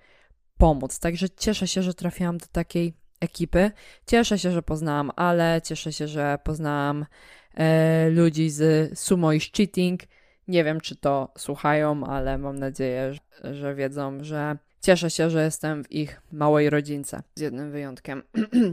pomóc. 0.58 0.98
Także 0.98 1.30
cieszę 1.30 1.68
się, 1.68 1.82
że 1.82 1.94
trafiłam 1.94 2.38
do 2.38 2.46
takiej 2.46 2.94
ekipy. 3.20 3.70
Cieszę 4.06 4.38
się, 4.38 4.50
że 4.50 4.62
poznałam 4.62 5.10
Ale, 5.16 5.60
cieszę 5.64 5.92
się, 5.92 6.08
że 6.08 6.38
poznałam 6.44 7.06
e, 7.54 8.10
ludzi 8.10 8.50
z 8.50 8.98
Sumo 8.98 9.32
i 9.32 9.40
Cheating. 9.40 10.00
Nie 10.48 10.64
wiem, 10.64 10.80
czy 10.80 10.96
to 10.96 11.32
słuchają, 11.38 12.04
ale 12.06 12.38
mam 12.38 12.58
nadzieję, 12.58 13.14
że, 13.14 13.54
że 13.54 13.74
wiedzą, 13.74 14.24
że 14.24 14.58
cieszę 14.80 15.10
się, 15.10 15.30
że 15.30 15.44
jestem 15.44 15.84
w 15.84 15.92
ich 15.92 16.20
małej 16.32 16.70
rodzince, 16.70 17.22
z 17.34 17.40
jednym 17.40 17.70
wyjątkiem. 17.70 18.22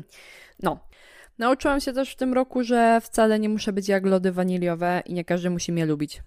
no. 0.64 0.80
Nauczyłam 1.38 1.80
się 1.80 1.94
też 1.94 2.12
w 2.12 2.16
tym 2.16 2.34
roku, 2.34 2.64
że 2.64 3.02
wcale 3.02 3.40
nie 3.40 3.50
muszę 3.50 3.74
być 3.74 3.88
jak 3.88 4.06
lody 4.06 4.32
waniliowe 4.32 5.04
i 5.06 5.14
nie 5.14 5.26
każdy 5.26 5.50
musi 5.50 5.72
mnie 5.72 5.86
lubić. 5.86 6.22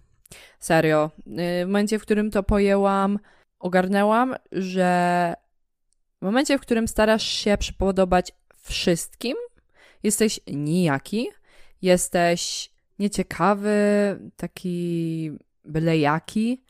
Serio. 0.61 1.11
Y, 1.27 1.65
w 1.65 1.67
momencie, 1.67 1.99
w 1.99 2.03
którym 2.03 2.31
to 2.31 2.43
pojęłam, 2.43 3.19
ogarnęłam, 3.59 4.35
że 4.53 5.35
w 6.23 6.25
momencie, 6.25 6.59
w 6.59 6.61
którym 6.61 6.89
starasz 6.89 7.27
się 7.27 7.59
przypodobać 7.59 8.33
wszystkim, 8.63 9.37
jesteś 10.03 10.41
nijaki, 10.47 11.29
jesteś 11.83 12.71
nieciekawy, 12.99 13.71
taki 14.37 15.31
byle 15.65 15.99
jaki 15.99 16.63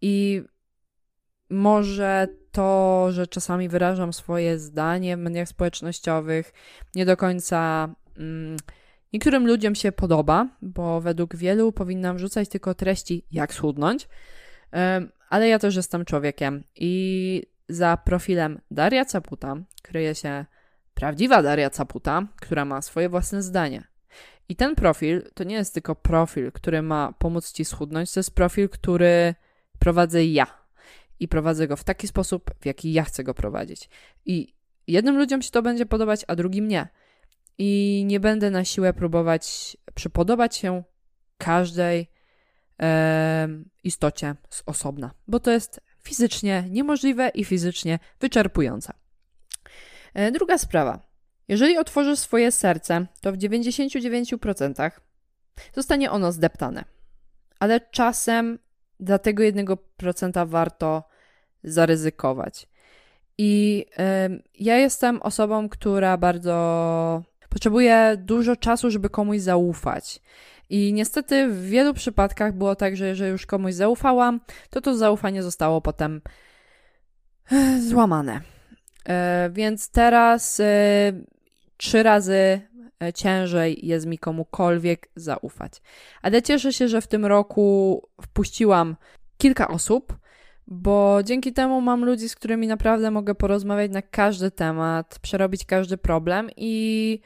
i 0.00 0.42
może 1.50 2.28
to, 2.52 3.06
że 3.10 3.26
czasami 3.26 3.68
wyrażam 3.68 4.12
swoje 4.12 4.58
zdanie 4.58 5.16
w 5.16 5.20
mediach 5.20 5.48
społecznościowych, 5.48 6.52
nie 6.94 7.06
do 7.06 7.16
końca 7.16 7.88
mm, 8.18 8.56
niektórym 9.12 9.46
ludziom 9.46 9.74
się 9.74 9.92
podoba, 9.92 10.48
bo 10.62 11.00
według 11.00 11.36
wielu 11.36 11.72
powinnam 11.72 12.18
rzucać 12.18 12.48
tylko 12.48 12.74
treści, 12.74 13.24
jak 13.32 13.54
schudnąć, 13.54 14.08
ale 15.28 15.48
ja 15.48 15.58
też 15.58 15.76
jestem 15.76 16.04
człowiekiem 16.04 16.64
i 16.76 17.42
za 17.68 17.96
profilem 17.96 18.60
Daria 18.70 19.04
Caputa 19.04 19.56
kryje 19.82 20.14
się 20.14 20.44
prawdziwa 20.94 21.42
Daria 21.42 21.70
Caputa, 21.70 22.26
która 22.36 22.64
ma 22.64 22.82
swoje 22.82 23.08
własne 23.08 23.42
zdanie. 23.42 23.84
I 24.48 24.56
ten 24.56 24.74
profil 24.74 25.22
to 25.34 25.44
nie 25.44 25.54
jest 25.54 25.74
tylko 25.74 25.94
profil, 25.94 26.52
który 26.52 26.82
ma 26.82 27.14
pomóc 27.18 27.52
ci 27.52 27.64
schudnąć, 27.64 28.12
to 28.12 28.20
jest 28.20 28.34
profil, 28.34 28.68
który 28.68 29.34
prowadzę 29.78 30.24
ja. 30.24 30.59
I 31.20 31.28
prowadzę 31.28 31.68
go 31.68 31.76
w 31.76 31.84
taki 31.84 32.08
sposób, 32.08 32.50
w 32.60 32.66
jaki 32.66 32.92
ja 32.92 33.04
chcę 33.04 33.24
go 33.24 33.34
prowadzić. 33.34 33.88
I 34.26 34.54
jednym 34.86 35.18
ludziom 35.18 35.42
się 35.42 35.50
to 35.50 35.62
będzie 35.62 35.86
podobać, 35.86 36.24
a 36.28 36.36
drugim 36.36 36.68
nie. 36.68 36.88
I 37.58 38.02
nie 38.06 38.20
będę 38.20 38.50
na 38.50 38.64
siłę 38.64 38.92
próbować 38.92 39.76
przypodobać 39.94 40.56
się 40.56 40.82
każdej 41.38 42.10
e, 42.82 43.48
istocie 43.84 44.34
z 44.50 44.62
osobna, 44.66 45.10
bo 45.28 45.40
to 45.40 45.50
jest 45.50 45.80
fizycznie 46.02 46.64
niemożliwe 46.70 47.28
i 47.28 47.44
fizycznie 47.44 47.98
wyczerpujące. 48.20 48.92
E, 50.14 50.32
druga 50.32 50.58
sprawa. 50.58 51.10
Jeżeli 51.48 51.78
otworzysz 51.78 52.18
swoje 52.18 52.52
serce, 52.52 53.06
to 53.20 53.32
w 53.32 53.36
99% 53.36 54.90
zostanie 55.74 56.10
ono 56.10 56.32
zdeptane. 56.32 56.84
Ale 57.58 57.80
czasem 57.80 58.58
dla 59.00 59.18
tego 59.18 59.42
1% 59.42 60.48
warto 60.48 61.09
zaryzykować. 61.64 62.66
I 63.38 63.86
ja 64.58 64.76
jestem 64.76 65.22
osobą, 65.22 65.68
która 65.68 66.16
bardzo 66.16 67.22
potrzebuje 67.48 68.16
dużo 68.18 68.56
czasu, 68.56 68.90
żeby 68.90 69.10
komuś 69.10 69.40
zaufać. 69.40 70.20
I 70.70 70.92
niestety 70.92 71.48
w 71.48 71.62
wielu 71.66 71.94
przypadkach 71.94 72.52
było 72.52 72.74
tak, 72.74 72.96
że 72.96 73.06
jeżeli 73.06 73.30
już 73.30 73.46
komuś 73.46 73.74
zaufałam, 73.74 74.40
to 74.70 74.80
to 74.80 74.96
zaufanie 74.96 75.42
zostało 75.42 75.80
potem 75.80 76.20
złamane. 77.88 78.40
E, 79.08 79.50
więc 79.52 79.90
teraz 79.90 80.60
e, 80.60 81.12
trzy 81.76 82.02
razy 82.02 82.60
e, 83.02 83.12
ciężej 83.12 83.86
jest 83.86 84.06
mi 84.06 84.18
komukolwiek 84.18 85.08
zaufać. 85.16 85.82
Ale 86.22 86.42
cieszę 86.42 86.72
się, 86.72 86.88
że 86.88 87.00
w 87.00 87.06
tym 87.06 87.26
roku 87.26 88.02
wpuściłam 88.22 88.96
kilka 89.38 89.68
osób, 89.68 90.18
bo 90.70 91.22
dzięki 91.24 91.52
temu 91.52 91.80
mam 91.80 92.04
ludzi, 92.04 92.28
z 92.28 92.34
którymi 92.34 92.66
naprawdę 92.66 93.10
mogę 93.10 93.34
porozmawiać 93.34 93.90
na 93.90 94.02
każdy 94.02 94.50
temat, 94.50 95.18
przerobić 95.22 95.64
każdy 95.64 95.98
problem 95.98 96.50
i 96.56 97.20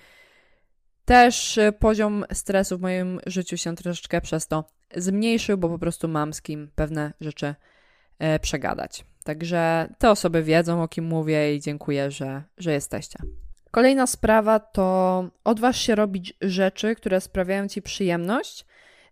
też 1.05 1.59
e, 1.59 1.73
poziom 1.73 2.25
stresu 2.33 2.79
w 2.79 2.81
moim 2.81 3.21
życiu 3.27 3.57
się 3.57 3.77
troszeczkę 3.77 4.21
przez 4.21 4.47
to 4.47 4.65
zmniejszył, 4.97 5.59
bo 5.59 5.69
po 5.69 5.79
prostu 5.79 6.09
mam 6.09 6.33
z 6.33 6.43
kim 6.43 6.71
pewne 6.75 7.13
rzeczy 7.21 7.55
e, 8.19 8.39
przegadać. 8.39 9.05
Także 9.25 9.89
te 9.99 10.11
osoby 10.11 10.43
wiedzą, 10.43 10.83
o 10.83 10.89
kim 10.89 11.05
mówię 11.05 11.55
i 11.55 11.61
dziękuję, 11.61 12.11
że, 12.11 12.43
że 12.59 12.73
jesteście. 12.73 13.19
Kolejna 13.71 14.07
sprawa 14.07 14.59
to 14.61 15.31
odważ 15.45 15.81
się 15.81 15.95
robić 15.95 16.35
rzeczy, 16.41 16.95
które 16.95 17.21
sprawiają 17.21 17.69
ci 17.69 17.83
przyjemność, 17.83 18.67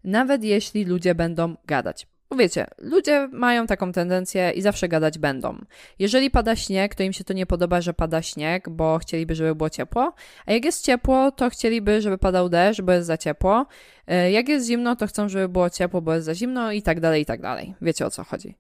nawet 0.05 0.45
jeśli 0.45 0.85
ludzie 0.85 1.15
będą 1.15 1.57
gadać. 1.67 2.12
Wiecie, 2.39 2.67
ludzie 2.79 3.29
mają 3.33 3.67
taką 3.67 3.93
tendencję 3.93 4.51
i 4.51 4.63
zawsze 4.63 4.89
gadać 4.89 5.19
będą. 5.19 5.59
Jeżeli 5.99 6.31
pada 6.31 6.57
śnieg, 6.57 6.95
to 6.95 7.03
im 7.03 7.13
się 7.13 7.25
to 7.25 7.33
nie 7.33 7.47
podoba, 7.47 7.81
że 7.81 7.95
pada 7.95 8.23
śnieg, 8.23 8.69
bo 8.69 8.99
chcieliby, 8.99 9.35
żeby 9.35 9.55
było 9.55 9.71
ciepło. 9.71 10.13
A 10.47 10.53
jak 10.53 10.65
jest 10.65 10.85
ciepło, 10.85 11.31
to 11.31 11.51
chcieliby, 11.51 12.03
żeby 12.03 12.19
padał 12.19 12.49
deszcz, 12.49 12.81
bo 12.81 12.93
jest 12.93 13.07
za 13.07 13.19
ciepło. 13.19 13.67
E, 14.07 14.31
jak 14.31 14.49
jest 14.49 14.67
zimno, 14.67 14.97
to 14.97 15.07
chcą, 15.07 15.29
żeby 15.29 15.49
było 15.49 15.71
ciepło, 15.71 16.03
bo 16.03 16.15
jest 16.15 16.27
za 16.27 16.35
zimno 16.35 16.73
i 16.73 16.83
tak 16.83 17.01
dalej, 17.01 17.23
i 17.23 17.27
tak 17.27 17.41
dalej. 17.41 17.75
Wiecie 17.83 18.07
o 18.07 18.11
co 18.11 18.25
chodzi. 18.25 18.55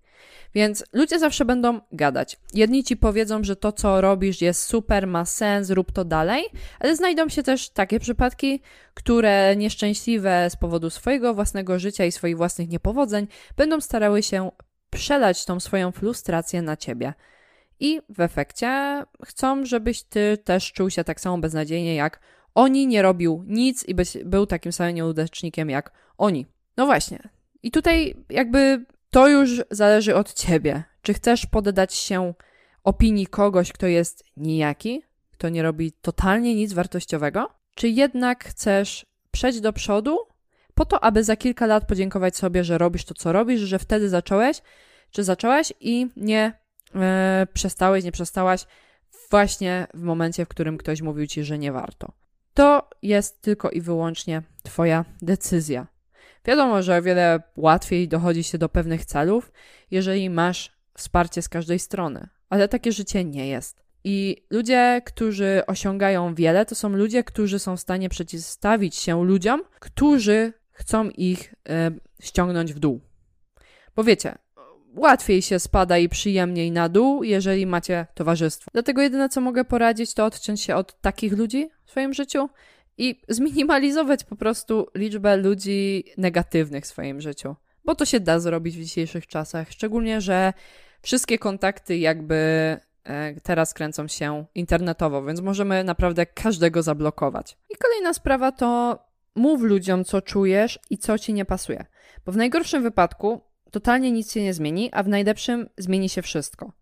Więc 0.55 0.85
ludzie 0.93 1.19
zawsze 1.19 1.45
będą 1.45 1.81
gadać. 1.93 2.37
Jedni 2.55 2.85
ci 2.85 2.97
powiedzą, 2.97 3.45
że 3.45 3.57
to, 3.57 3.73
co 3.73 4.01
robisz, 4.01 4.41
jest 4.41 4.63
super, 4.63 5.07
ma 5.07 5.25
sens, 5.25 5.71
rób 5.71 5.93
to 5.93 6.05
dalej, 6.05 6.45
ale 6.81 6.97
znajdą 6.97 7.29
się 7.29 7.43
też 7.43 7.71
takie 7.71 8.01
przypadki, 8.01 8.61
które 8.95 9.57
nieszczęśliwe 9.57 10.51
z 10.51 10.57
powodu 10.57 10.91
swojego 10.91 11.35
własnego 11.35 11.79
życia 11.79 12.05
i 12.05 12.13
swoich 12.13 12.37
własnych 12.37 12.69
niepowodzeń 12.69 13.27
będą 13.57 13.81
starały 13.81 14.23
się 14.23 14.51
przelać 14.91 15.45
tą 15.45 15.61
swoją 15.61 15.93
frustrację 15.93 16.63
na 16.63 16.77
ciebie. 16.77 17.15
I 17.81 18.01
w 18.09 18.21
efekcie 18.21 19.03
chcą, 19.25 19.65
żebyś 19.65 20.03
ty 20.03 20.39
też 20.45 20.73
czuł 20.73 20.91
się 20.91 21.05
tak 21.05 21.21
samo 21.21 21.39
beznadziejnie 21.39 21.95
jak 21.95 22.21
oni, 22.55 22.87
nie 22.87 23.03
robił 23.03 23.45
nic 23.47 23.85
i 23.89 23.95
był 24.25 24.47
takim 24.47 24.73
samym 24.73 24.95
nieudacznikiem 24.95 25.71
jak 25.71 25.93
oni. 26.19 26.47
No 26.77 26.87
właśnie. 26.87 27.29
I 27.63 27.71
tutaj 27.71 28.15
jakby 28.31 28.85
to 29.13 29.29
już 29.29 29.63
zależy 29.71 30.15
od 30.15 30.35
ciebie. 30.35 30.83
Czy 31.03 31.15
chcesz 31.15 31.47
poddać 31.47 31.95
się 31.95 32.35
opinii 32.85 33.27
kogoś, 33.27 33.73
kto 33.73 33.87
jest 33.87 34.25
nijaki, 34.37 35.03
kto 35.33 35.49
nie 35.49 35.63
robi 35.63 35.93
totalnie 35.93 36.55
nic 36.55 36.73
wartościowego? 36.73 37.49
Czy 37.75 37.89
jednak 37.89 38.45
chcesz 38.45 39.07
przejść 39.31 39.61
do 39.61 39.73
przodu 39.73 40.19
po 40.75 40.85
to, 40.85 41.05
aby 41.05 41.25
za 41.25 41.37
kilka 41.37 41.67
lat 41.67 41.87
podziękować 41.87 42.37
sobie, 42.37 42.65
że 42.65 42.79
robisz 42.79 43.05
to, 43.05 43.15
co 43.15 43.33
robisz, 43.33 43.61
że 43.61 43.79
wtedy 43.79 44.09
zacząłeś, 44.09 44.63
czy 45.11 45.25
zacząłeś 45.25 45.73
i 45.81 46.07
nie 46.17 46.53
e, 46.95 47.47
przestałeś, 47.53 48.05
nie 48.05 48.13
przestałaś 48.13 48.67
właśnie 49.31 49.87
w 49.95 50.03
momencie, 50.03 50.45
w 50.45 50.49
którym 50.49 50.79
ktoś 50.79 51.03
mówił 51.03 51.27
ci, 51.27 51.45
że 51.45 51.59
nie 51.59 51.73
warto. 51.73 52.13
To 52.55 52.91
jest 53.03 53.43
tylko 53.43 53.71
i 53.71 53.81
wyłącznie 53.81 54.43
Twoja 54.63 55.05
decyzja. 55.23 55.87
Wiadomo, 56.45 56.83
że 56.83 56.99
o 56.99 57.03
wiele 57.03 57.43
łatwiej 57.57 58.09
dochodzi 58.09 58.45
się 58.45 58.59
do 58.59 58.69
pewnych 58.69 59.05
celów, 59.05 59.53
jeżeli 59.91 60.31
masz 60.31 60.73
wsparcie 60.95 61.43
z 61.43 61.49
każdej 61.49 61.79
strony, 61.79 62.29
ale 62.49 62.69
takie 62.69 62.93
życie 62.93 63.25
nie 63.25 63.49
jest. 63.49 63.83
I 64.05 64.45
ludzie, 64.51 65.03
którzy 65.05 65.63
osiągają 65.67 66.35
wiele, 66.35 66.67
to 66.67 66.75
są 66.75 66.89
ludzie, 66.89 67.25
którzy 67.25 67.59
są 67.59 67.77
w 67.77 67.81
stanie 67.81 68.09
przeciwstawić 68.09 68.97
się 68.97 69.25
ludziom, 69.25 69.63
którzy 69.81 70.53
chcą 70.73 71.09
ich 71.09 71.53
y, 71.53 71.55
ściągnąć 72.21 72.73
w 72.73 72.79
dół. 72.79 73.01
Bo 73.97 74.05
wiecie, 74.05 74.39
łatwiej 74.97 75.43
się 75.43 75.59
spada 75.59 75.99
i 75.99 76.09
przyjemniej 76.09 76.73
na 76.73 76.89
dół, 76.89 77.23
jeżeli 77.23 77.67
macie 77.67 78.07
towarzystwo. 78.15 78.71
Dlatego 78.73 79.03
jedyne, 79.03 79.29
co 79.29 79.41
mogę 79.41 79.65
poradzić, 79.65 80.15
to 80.15 80.25
odciąć 80.25 80.61
się 80.61 80.75
od 80.77 81.01
takich 81.01 81.33
ludzi 81.33 81.71
w 81.85 81.91
swoim 81.91 82.15
życiu 82.15 82.49
i 82.99 83.21
zminimalizować 83.29 84.25
po 84.25 84.37
prostu 84.37 84.87
liczbę 84.95 85.37
ludzi 85.37 86.05
negatywnych 86.17 86.85
w 86.85 86.87
swoim 86.87 87.21
życiu. 87.21 87.57
Bo 87.85 87.95
to 87.95 88.05
się 88.05 88.21
da 88.21 88.41
zrobić 88.41 88.77
w 88.77 88.83
dzisiejszych 88.83 89.27
czasach, 89.27 89.71
szczególnie, 89.71 90.21
że 90.21 90.53
wszystkie 91.03 91.39
kontakty 91.39 91.99
jakby 91.99 92.35
e, 93.05 93.41
teraz 93.41 93.75
kręcą 93.75 94.09
się 94.09 94.45
internetowo, 94.55 95.25
więc 95.25 95.41
możemy 95.41 95.85
naprawdę 95.85 96.27
każdego 96.27 96.83
zablokować. 96.83 97.59
I 97.71 97.77
kolejna 97.77 98.15
sprawa 98.15 98.53
to 98.53 98.99
mów 99.35 99.63
ludziom, 99.63 100.05
co 100.05 100.23
czujesz 100.23 100.79
i 100.91 100.99
co 100.99 101.19
ci 101.19 101.35
nie 101.35 101.45
pasuje. 101.45 101.87
Bo 102.27 102.33
w 102.33 102.37
najgorszym 102.37 102.83
wypadku 102.83 103.41
totalnie 103.71 104.13
nic 104.13 104.33
się 104.33 104.43
nie 104.43 104.55
zmieni, 104.55 104.91
a 104.93 105.03
w 105.03 105.09
najlepszym 105.09 105.69
zmieni 105.79 106.09
się 106.09 106.23
wszystko. 106.23 106.73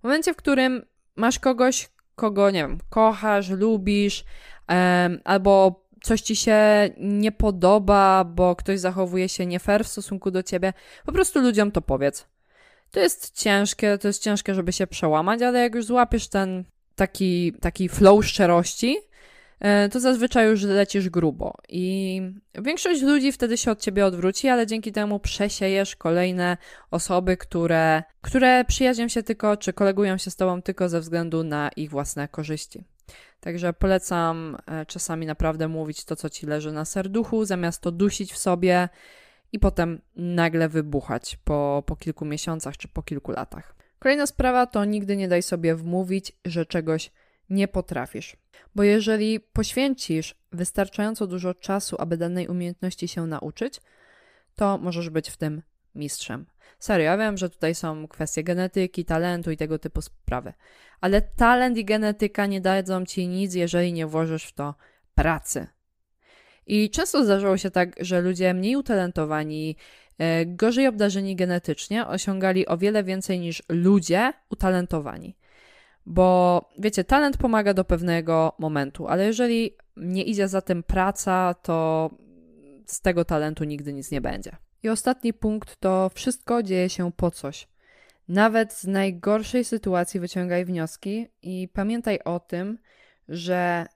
W 0.00 0.02
momencie, 0.02 0.34
w 0.34 0.36
którym 0.36 0.86
masz 1.16 1.38
kogoś, 1.38 1.88
kogo, 2.20 2.50
nie 2.50 2.60
wiem, 2.60 2.78
kochasz, 2.90 3.48
lubisz, 3.48 4.24
albo 5.24 5.84
coś 6.02 6.20
ci 6.20 6.36
się 6.36 6.90
nie 6.98 7.32
podoba, 7.32 8.24
bo 8.24 8.56
ktoś 8.56 8.80
zachowuje 8.80 9.28
się 9.28 9.46
nie 9.46 9.60
fair 9.60 9.84
w 9.84 9.88
stosunku 9.88 10.30
do 10.30 10.42
ciebie, 10.42 10.72
po 11.06 11.12
prostu 11.12 11.40
ludziom 11.40 11.70
to 11.70 11.82
powiedz. 11.82 12.26
To 12.90 13.00
jest 13.00 13.42
ciężkie, 13.42 13.98
to 13.98 14.08
jest 14.08 14.22
ciężkie, 14.22 14.54
żeby 14.54 14.72
się 14.72 14.86
przełamać, 14.86 15.42
ale 15.42 15.58
jak 15.60 15.74
już 15.74 15.84
złapiesz 15.84 16.28
ten 16.28 16.64
taki, 16.94 17.52
taki 17.60 17.88
flow 17.88 18.26
szczerości, 18.26 18.96
to 19.92 20.00
zazwyczaj 20.00 20.46
już 20.46 20.62
lecisz 20.62 21.08
grubo. 21.08 21.54
I 21.68 22.22
większość 22.54 23.02
ludzi 23.02 23.32
wtedy 23.32 23.56
się 23.56 23.70
od 23.70 23.80
ciebie 23.80 24.06
odwróci, 24.06 24.48
ale 24.48 24.66
dzięki 24.66 24.92
temu 24.92 25.20
przesiejesz 25.20 25.96
kolejne 25.96 26.56
osoby, 26.90 27.36
które, 27.36 28.02
które 28.20 28.64
przyjaźnią 28.64 29.08
się 29.08 29.22
tylko, 29.22 29.56
czy 29.56 29.72
kolegują 29.72 30.18
się 30.18 30.30
z 30.30 30.36
tobą 30.36 30.62
tylko 30.62 30.88
ze 30.88 31.00
względu 31.00 31.44
na 31.44 31.70
ich 31.76 31.90
własne 31.90 32.28
korzyści. 32.28 32.84
Także 33.40 33.72
polecam 33.72 34.56
e, 34.66 34.86
czasami 34.86 35.26
naprawdę 35.26 35.68
mówić 35.68 36.04
to, 36.04 36.16
co 36.16 36.30
ci 36.30 36.46
leży 36.46 36.72
na 36.72 36.84
serduchu, 36.84 37.44
zamiast 37.44 37.82
to 37.82 37.92
dusić 37.92 38.32
w 38.32 38.38
sobie 38.38 38.88
i 39.52 39.58
potem 39.58 40.00
nagle 40.16 40.68
wybuchać 40.68 41.38
po, 41.44 41.82
po 41.86 41.96
kilku 41.96 42.24
miesiącach 42.24 42.76
czy 42.76 42.88
po 42.88 43.02
kilku 43.02 43.32
latach. 43.32 43.74
Kolejna 43.98 44.26
sprawa 44.26 44.66
to 44.66 44.84
nigdy 44.84 45.16
nie 45.16 45.28
daj 45.28 45.42
sobie 45.42 45.74
wmówić, 45.74 46.32
że 46.44 46.66
czegoś 46.66 47.10
nie 47.50 47.68
potrafisz. 47.68 48.36
Bo 48.74 48.82
jeżeli 48.82 49.40
poświęcisz 49.40 50.34
wystarczająco 50.52 51.26
dużo 51.26 51.54
czasu, 51.54 51.96
aby 51.98 52.16
danej 52.16 52.48
umiejętności 52.48 53.08
się 53.08 53.26
nauczyć, 53.26 53.80
to 54.54 54.78
możesz 54.78 55.10
być 55.10 55.30
w 55.30 55.36
tym 55.36 55.62
mistrzem. 55.94 56.46
Serio, 56.78 57.04
ja 57.04 57.18
wiem, 57.18 57.36
że 57.36 57.50
tutaj 57.50 57.74
są 57.74 58.08
kwestie 58.08 58.44
genetyki, 58.44 59.04
talentu 59.04 59.50
i 59.50 59.56
tego 59.56 59.78
typu 59.78 60.02
sprawy, 60.02 60.52
ale 61.00 61.22
talent 61.22 61.78
i 61.78 61.84
genetyka 61.84 62.46
nie 62.46 62.60
dadzą 62.60 63.04
ci 63.04 63.28
nic, 63.28 63.54
jeżeli 63.54 63.92
nie 63.92 64.06
włożysz 64.06 64.44
w 64.44 64.52
to 64.52 64.74
pracy. 65.14 65.66
I 66.66 66.90
często 66.90 67.24
zdarzało 67.24 67.56
się 67.56 67.70
tak, 67.70 67.96
że 68.00 68.20
ludzie 68.20 68.54
mniej 68.54 68.76
utalentowani, 68.76 69.76
e, 70.18 70.46
gorzej 70.46 70.86
obdarzeni 70.86 71.36
genetycznie 71.36 72.06
osiągali 72.06 72.66
o 72.66 72.78
wiele 72.78 73.04
więcej 73.04 73.40
niż 73.40 73.62
ludzie 73.68 74.32
utalentowani. 74.50 75.36
Bo 76.10 76.68
wiecie, 76.78 77.04
talent 77.04 77.36
pomaga 77.36 77.74
do 77.74 77.84
pewnego 77.84 78.52
momentu, 78.58 79.08
ale 79.08 79.26
jeżeli 79.26 79.76
nie 79.96 80.24
idzie 80.24 80.48
za 80.48 80.60
tym 80.60 80.82
praca, 80.82 81.54
to 81.54 82.10
z 82.86 83.00
tego 83.00 83.24
talentu 83.24 83.64
nigdy 83.64 83.92
nic 83.92 84.10
nie 84.10 84.20
będzie. 84.20 84.56
I 84.82 84.88
ostatni 84.88 85.32
punkt 85.32 85.76
to 85.80 86.10
wszystko 86.14 86.62
dzieje 86.62 86.88
się 86.88 87.12
po 87.12 87.30
coś. 87.30 87.68
Nawet 88.28 88.72
z 88.72 88.84
najgorszej 88.84 89.64
sytuacji 89.64 90.20
wyciągaj 90.20 90.64
wnioski 90.64 91.26
i 91.42 91.68
pamiętaj 91.72 92.18
o 92.24 92.40
tym, 92.40 92.78
że 93.28 93.86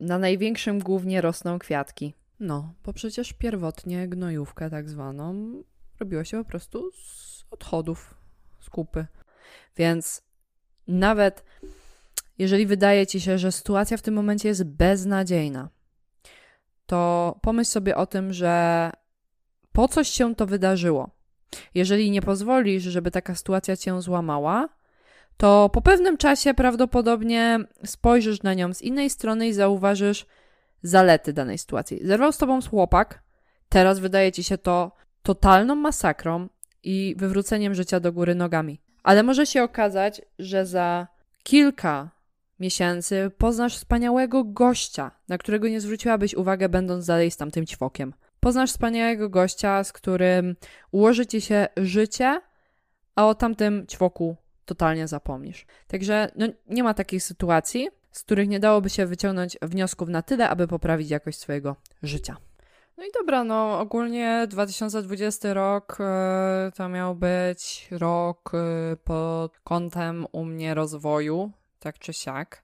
na 0.00 0.18
największym 0.18 0.78
głównie 0.78 1.20
rosną 1.20 1.58
kwiatki. 1.58 2.14
No, 2.40 2.74
bo 2.84 2.92
przecież 2.92 3.32
pierwotnie 3.32 4.08
gnojówkę 4.08 4.70
tak 4.70 4.88
zwaną 4.88 5.62
robiło 6.00 6.24
się 6.24 6.44
po 6.44 6.50
prostu 6.50 6.90
z 6.92 7.44
odchodów, 7.50 8.14
z 8.60 8.70
kupy. 8.70 9.06
Więc 9.76 10.31
nawet 10.88 11.44
jeżeli 12.38 12.66
wydaje 12.66 13.06
ci 13.06 13.20
się, 13.20 13.38
że 13.38 13.52
sytuacja 13.52 13.96
w 13.96 14.02
tym 14.02 14.14
momencie 14.14 14.48
jest 14.48 14.64
beznadziejna, 14.64 15.68
to 16.86 17.38
pomyśl 17.42 17.70
sobie 17.70 17.96
o 17.96 18.06
tym, 18.06 18.32
że 18.32 18.90
po 19.72 19.88
coś 19.88 20.08
się 20.08 20.34
to 20.34 20.46
wydarzyło. 20.46 21.10
Jeżeli 21.74 22.10
nie 22.10 22.22
pozwolisz, 22.22 22.82
żeby 22.82 23.10
taka 23.10 23.34
sytuacja 23.34 23.76
cię 23.76 24.02
złamała, 24.02 24.68
to 25.36 25.70
po 25.72 25.82
pewnym 25.82 26.16
czasie 26.16 26.54
prawdopodobnie 26.54 27.58
spojrzysz 27.84 28.42
na 28.42 28.54
nią 28.54 28.74
z 28.74 28.82
innej 28.82 29.10
strony 29.10 29.48
i 29.48 29.52
zauważysz 29.52 30.26
zalety 30.82 31.32
danej 31.32 31.58
sytuacji. 31.58 32.06
Zerwał 32.06 32.32
z 32.32 32.38
tobą 32.38 32.60
chłopak, 32.70 33.22
teraz 33.68 33.98
wydaje 33.98 34.32
ci 34.32 34.44
się 34.44 34.58
to 34.58 34.92
totalną 35.22 35.74
masakrą 35.74 36.48
i 36.82 37.14
wywróceniem 37.18 37.74
życia 37.74 38.00
do 38.00 38.12
góry 38.12 38.34
nogami. 38.34 38.80
Ale 39.02 39.22
może 39.22 39.46
się 39.46 39.62
okazać, 39.62 40.22
że 40.38 40.66
za 40.66 41.06
kilka 41.42 42.10
miesięcy 42.60 43.30
poznasz 43.38 43.76
wspaniałego 43.76 44.44
gościa, 44.44 45.10
na 45.28 45.38
którego 45.38 45.68
nie 45.68 45.80
zwróciłabyś 45.80 46.34
uwagę, 46.34 46.68
będąc 46.68 47.06
dalej 47.06 47.30
z 47.30 47.36
tamtym 47.36 47.66
ćwokiem. 47.66 48.14
Poznasz 48.40 48.70
wspaniałego 48.70 49.28
gościa, 49.28 49.84
z 49.84 49.92
którym 49.92 50.56
ułoży 50.90 51.26
ci 51.26 51.40
się 51.40 51.68
życie, 51.76 52.40
a 53.16 53.26
o 53.26 53.34
tamtym 53.34 53.86
ćwoku 53.86 54.36
totalnie 54.64 55.08
zapomnisz. 55.08 55.66
Także 55.86 56.30
no, 56.36 56.46
nie 56.68 56.82
ma 56.82 56.94
takiej 56.94 57.20
sytuacji, 57.20 57.88
z 58.12 58.22
których 58.22 58.48
nie 58.48 58.60
dałoby 58.60 58.90
się 58.90 59.06
wyciągnąć 59.06 59.58
wniosków 59.62 60.08
na 60.08 60.22
tyle, 60.22 60.48
aby 60.48 60.68
poprawić 60.68 61.10
jakość 61.10 61.38
swojego 61.38 61.76
życia. 62.02 62.36
No 62.96 63.04
i 63.04 63.08
dobra, 63.20 63.44
no 63.44 63.80
ogólnie 63.80 64.46
2020 64.50 65.54
rok 65.54 65.98
y, 66.00 66.72
to 66.72 66.88
miał 66.88 67.14
być 67.14 67.88
rok 67.90 68.52
y, 68.54 68.96
pod 68.96 69.58
kątem 69.58 70.26
u 70.32 70.44
mnie 70.44 70.74
rozwoju, 70.74 71.50
tak 71.78 71.98
czy 71.98 72.12
siak. 72.12 72.62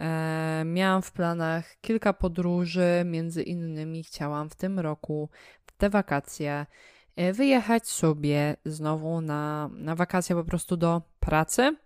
E, 0.00 0.62
miałam 0.66 1.02
w 1.02 1.12
planach 1.12 1.76
kilka 1.80 2.12
podróży, 2.12 3.02
między 3.04 3.42
innymi 3.42 4.04
chciałam 4.04 4.50
w 4.50 4.54
tym 4.54 4.78
roku, 4.78 5.28
w 5.66 5.72
te 5.72 5.90
wakacje, 5.90 6.66
e, 7.16 7.32
wyjechać 7.32 7.88
sobie 7.88 8.56
znowu 8.64 9.20
na, 9.20 9.70
na 9.72 9.94
wakacje 9.94 10.36
po 10.36 10.44
prostu 10.44 10.76
do 10.76 11.02
pracy. 11.20 11.76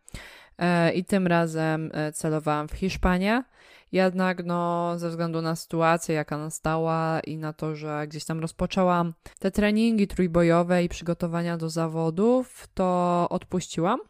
E, 0.58 0.92
I 0.92 1.04
tym 1.04 1.26
razem 1.26 1.90
e, 1.94 2.12
celowałam 2.12 2.68
w 2.68 2.72
Hiszpanię. 2.72 3.44
Jednak 3.92 4.44
no, 4.44 4.92
ze 4.98 5.08
względu 5.08 5.42
na 5.42 5.56
sytuację, 5.56 6.14
jaka 6.14 6.38
nastała 6.38 7.20
i 7.20 7.36
na 7.36 7.52
to, 7.52 7.76
że 7.76 8.06
gdzieś 8.08 8.24
tam 8.24 8.40
rozpoczęłam 8.40 9.14
te 9.38 9.50
treningi 9.50 10.06
trójbojowe 10.06 10.84
i 10.84 10.88
przygotowania 10.88 11.56
do 11.56 11.70
zawodów, 11.70 12.68
to 12.74 13.26
odpuściłam. 13.30 14.00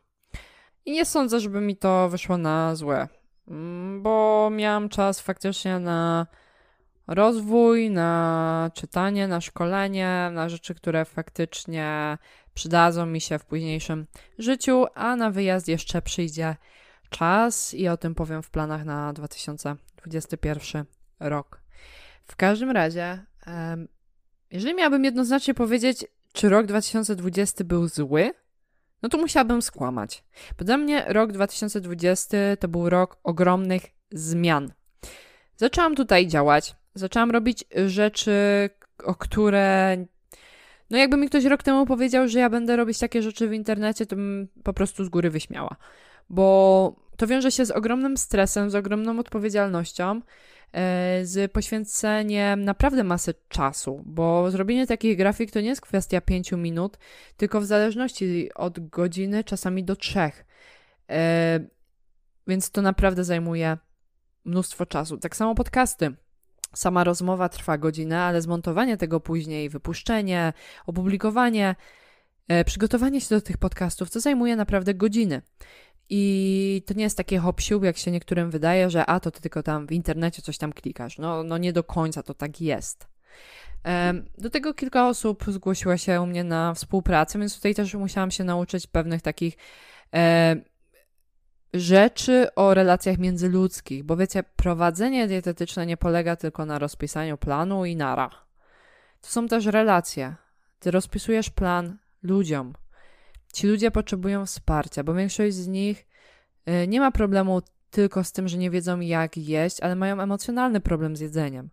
I 0.87 0.93
nie 0.93 1.05
sądzę, 1.05 1.41
żeby 1.41 1.61
mi 1.61 1.77
to 1.77 2.09
wyszło 2.09 2.39
na 2.39 2.75
złe, 2.75 3.09
mm, 3.49 4.03
bo 4.03 4.49
miałam 4.53 4.89
czas 4.89 5.21
faktycznie 5.21 5.79
na 5.79 6.27
rozwój, 7.15 7.91
na 7.91 8.71
czytanie, 8.75 9.29
na 9.29 9.41
szkolenie, 9.41 10.31
na 10.33 10.49
rzeczy, 10.49 10.75
które 10.75 11.05
faktycznie 11.05 12.19
przydadzą 12.55 13.07
mi 13.07 13.21
się 13.21 13.39
w 13.39 13.45
późniejszym 13.45 14.07
życiu, 14.39 14.87
a 14.95 15.17
na 15.17 15.31
wyjazd 15.31 15.69
jeszcze 15.69 16.03
przyjdzie 16.03 16.57
czas 17.11 17.75
i 17.75 17.89
o 17.89 17.97
tym 17.97 18.15
powiem 18.15 18.43
w 18.43 18.51
planach 18.51 18.85
na 18.85 19.13
2021 19.13 20.85
rok. 21.21 21.63
W 22.25 22.37
każdym 22.37 22.71
razie, 22.71 23.27
jeżeli 24.51 24.75
miałabym 24.75 25.05
jednoznacznie 25.05 25.55
powiedzieć, 25.55 26.07
czy 26.33 26.49
rok 26.49 26.67
2020 26.67 27.65
był 27.65 27.89
zły, 27.89 28.35
no 29.03 29.09
to 29.09 29.19
musiałabym 29.19 29.63
skłamać. 29.63 30.25
Bo 30.59 30.65
dla 30.65 30.77
mnie 30.77 31.05
rok 31.09 31.33
2020 31.33 32.37
to 32.61 32.69
był 32.69 32.91
rok 32.91 33.19
ogromnych 33.23 33.83
zmian. 34.11 34.73
Zaczęłam 35.57 35.95
tutaj 35.95 36.27
działać, 36.27 36.77
zaczęłam 36.95 37.31
robić 37.31 37.65
rzeczy, 37.87 38.71
o 39.05 39.15
które. 39.15 39.97
No, 40.91 40.99
jakby 40.99 41.17
mi 41.17 41.29
ktoś 41.29 41.45
rok 41.45 41.63
temu 41.63 41.87
powiedział, 41.87 42.29
że 42.29 42.39
ja 42.39 42.51
będę 42.51 42.77
robić 42.77 42.99
takie 42.99 43.23
rzeczy 43.23 43.49
w 43.49 43.53
internecie, 43.53 44.07
to 44.07 44.17
bym 44.17 44.49
po 44.65 44.73
prostu 44.73 45.05
z 45.05 45.09
góry 45.09 45.31
wyśmiała. 45.31 45.77
Bo 46.31 46.97
to 47.17 47.27
wiąże 47.27 47.51
się 47.51 47.67
z 47.67 47.71
ogromnym 47.71 48.17
stresem, 48.17 48.71
z 48.71 48.75
ogromną 48.75 49.19
odpowiedzialnością, 49.19 50.21
e, 50.73 51.21
z 51.27 51.53
poświęceniem 51.53 52.65
naprawdę 52.65 53.05
masy 53.05 53.35
czasu, 53.49 54.03
bo 54.07 54.51
zrobienie 54.51 54.87
takich 54.87 55.17
grafik 55.17 55.51
to 55.51 55.61
nie 55.61 55.69
jest 55.69 55.81
kwestia 55.81 56.21
pięciu 56.21 56.57
minut, 56.57 56.99
tylko 57.37 57.61
w 57.61 57.65
zależności 57.65 58.55
od 58.55 58.89
godziny, 58.89 59.45
czasami 59.45 59.85
do 59.85 59.97
trzech. 59.97 60.45
E, 61.11 61.61
więc 62.47 62.71
to 62.71 62.83
naprawdę 62.83 63.25
zajmuje 63.25 63.77
mnóstwo 64.45 64.87
czasu. 64.87 65.19
Tak 65.19 65.37
samo 65.37 65.55
podcasty. 65.55 66.15
Sama 66.75 67.05
rozmowa 67.05 67.49
trwa 67.49 67.79
godzinę, 67.79 68.21
ale 68.21 68.43
zmontowanie 68.43 68.97
tego 68.97 69.21
później, 69.21 69.69
wypuszczenie, 69.69 70.53
opublikowanie, 70.87 71.75
e, 72.49 72.65
przygotowanie 72.65 73.21
się 73.21 73.35
do 73.35 73.41
tych 73.41 73.59
podcastów 73.59 74.11
to 74.11 74.21
zajmuje 74.21 74.57
naprawdę 74.57 74.95
godziny. 74.95 75.43
I 76.15 76.83
to 76.87 76.95
nie 76.95 77.05
jest 77.05 77.17
takie 77.17 77.39
hop 77.39 77.61
jak 77.83 77.97
się 77.97 78.11
niektórym 78.11 78.51
wydaje, 78.51 78.91
że 78.91 79.07
a 79.07 79.21
to 79.21 79.31
ty 79.31 79.41
tylko 79.41 79.63
tam 79.63 79.87
w 79.87 79.93
internecie 79.93 80.43
coś 80.43 80.59
tam 80.59 80.73
klikasz. 80.73 81.19
No, 81.19 81.43
no 81.43 81.59
nie 81.59 81.73
do 81.73 81.85
końca 81.85 82.23
to 82.23 82.35
tak 82.35 82.61
jest. 82.61 83.07
Do 84.39 84.51
tego 84.51 84.75
kilka 84.75 85.09
osób 85.09 85.45
zgłosiło 85.49 85.97
się 85.97 86.21
u 86.21 86.27
mnie 86.27 86.45
na 86.45 86.75
współpracę, 86.75 87.39
więc 87.39 87.57
tutaj 87.57 87.75
też 87.75 87.95
musiałam 87.95 88.31
się 88.31 88.45
nauczyć 88.45 88.87
pewnych 88.87 89.23
takich 89.23 89.57
e, 90.15 90.57
rzeczy 91.75 92.55
o 92.55 92.75
relacjach 92.75 93.19
międzyludzkich, 93.19 94.05
bo 94.05 94.17
wiecie, 94.17 94.43
prowadzenie 94.57 95.29
dietetyczne 95.29 95.87
nie 95.87 95.97
polega 95.97 96.37
tylko 96.37 96.67
na 96.67 96.79
rozpisaniu 96.79 97.39
planu 97.39 97.85
i 97.85 97.97
nara. 97.97 98.31
To 99.21 99.29
są 99.29 99.49
też 99.49 99.67
relacje. 99.67 100.35
Ty 100.79 100.91
rozpisujesz 100.91 101.51
plan 101.51 101.99
ludziom, 102.23 102.75
Ci 103.53 103.67
ludzie 103.67 103.91
potrzebują 103.91 104.47
wsparcia, 104.47 105.05
bo 105.05 105.15
większość 105.15 105.55
z 105.55 105.69
nich 105.69 106.07
y, 106.69 106.89
nie 106.89 107.01
ma 107.01 107.11
problemu 107.11 107.63
tylko 107.91 108.25
z 108.25 108.33
tym, 108.33 108.49
że 108.49 108.59
nie 108.59 108.71
wiedzą 108.71 109.01
jak 109.01 109.37
jeść, 109.37 109.81
ale 109.81 109.97
mają 109.97 110.21
emocjonalny 110.21 110.81
problem 110.81 111.17
z 111.17 111.21
jedzeniem. 111.21 111.71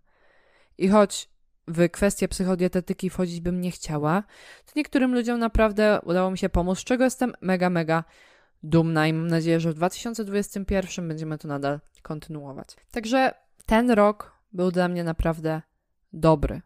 I 0.78 0.88
choć 0.88 1.30
w 1.68 1.90
kwestię 1.90 2.28
psychodietetyki 2.28 3.10
wchodzić 3.10 3.42
bym 3.42 3.62
nie 3.62 3.72
chciała, 3.72 4.24
to 4.66 4.72
niektórym 4.76 5.14
ludziom 5.14 5.40
naprawdę 5.40 6.00
udało 6.04 6.32
mi 6.32 6.38
się 6.38 6.50
pomóc, 6.50 6.80
z 6.80 6.84
czego 6.84 7.04
jestem 7.04 7.34
mega, 7.42 7.70
mega 7.70 8.04
dumna 8.64 9.08
i 9.08 9.14
mam 9.14 9.28
nadzieję, 9.28 9.60
że 9.60 9.72
w 9.72 9.74
2021 9.74 11.08
będziemy 11.08 11.38
to 11.38 11.48
nadal 11.48 11.80
kontynuować. 12.02 12.68
Także 12.92 13.34
ten 13.66 13.92
rok 13.92 14.34
był 14.54 14.72
dla 14.72 14.88
mnie 14.88 15.04
naprawdę 15.04 15.62
dobry. 16.14 16.62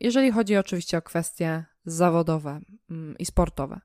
Jeżeli 0.00 0.30
chodzi 0.32 0.56
oczywiście 0.56 0.98
o 0.98 1.02
kwestie 1.02 1.64
zawodowe 1.86 2.60
mm, 2.90 3.18
i 3.18 3.26
sportowe. 3.26 3.80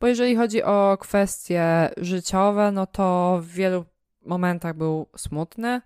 Bo 0.00 0.06
jeżeli 0.06 0.36
chodzi 0.36 0.62
o 0.62 0.98
kwestie 1.00 1.90
życiowe, 1.96 2.72
no 2.72 2.86
to 2.86 3.38
w 3.42 3.46
wielu 3.46 3.84
momentach 4.26 4.76
był 4.76 5.06
smutny. 5.16 5.80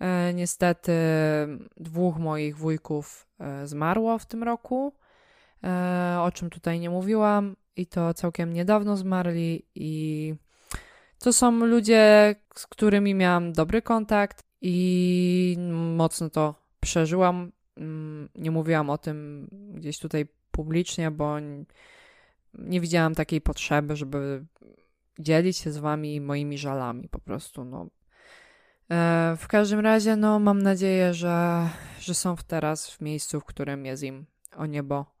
E, 0.00 0.34
niestety 0.34 0.92
dwóch 1.76 2.18
moich 2.18 2.56
wujków 2.56 3.26
e, 3.40 3.66
zmarło 3.66 4.18
w 4.18 4.26
tym 4.26 4.42
roku, 4.42 4.92
o 6.20 6.30
czym 6.32 6.50
tutaj 6.50 6.80
nie 6.80 6.90
mówiłam, 6.90 7.56
i 7.76 7.86
to 7.86 8.14
całkiem 8.14 8.52
niedawno 8.52 8.96
zmarli. 8.96 9.66
I 9.74 10.34
to 11.18 11.32
są 11.32 11.50
ludzie, 11.52 12.34
z 12.54 12.66
którymi 12.66 13.14
miałam 13.14 13.52
dobry 13.52 13.82
kontakt, 13.82 14.46
i 14.60 15.56
mocno 15.96 16.30
to 16.30 16.54
przeżyłam. 16.80 17.52
Mm, 17.76 18.28
nie 18.34 18.50
mówiłam 18.50 18.90
o 18.90 18.98
tym 18.98 19.48
gdzieś 19.74 19.98
tutaj 19.98 20.26
publicznie, 20.50 21.10
bo 21.10 21.36
nie 22.54 22.80
widziałam 22.80 23.14
takiej 23.14 23.40
potrzeby, 23.40 23.96
żeby 23.96 24.44
dzielić 25.18 25.56
się 25.56 25.72
z 25.72 25.78
wami 25.78 26.20
moimi 26.20 26.58
żalami 26.58 27.08
po 27.08 27.18
prostu, 27.18 27.64
no. 27.64 27.86
E, 28.90 29.36
w 29.38 29.48
każdym 29.48 29.80
razie, 29.80 30.16
no, 30.16 30.38
mam 30.38 30.62
nadzieję, 30.62 31.14
że, 31.14 31.68
że 32.00 32.14
są 32.14 32.36
teraz 32.46 32.90
w 32.90 33.00
miejscu, 33.00 33.40
w 33.40 33.44
którym 33.44 33.86
jest 33.86 34.02
im 34.02 34.26
o 34.56 34.66
niebo 34.66 35.15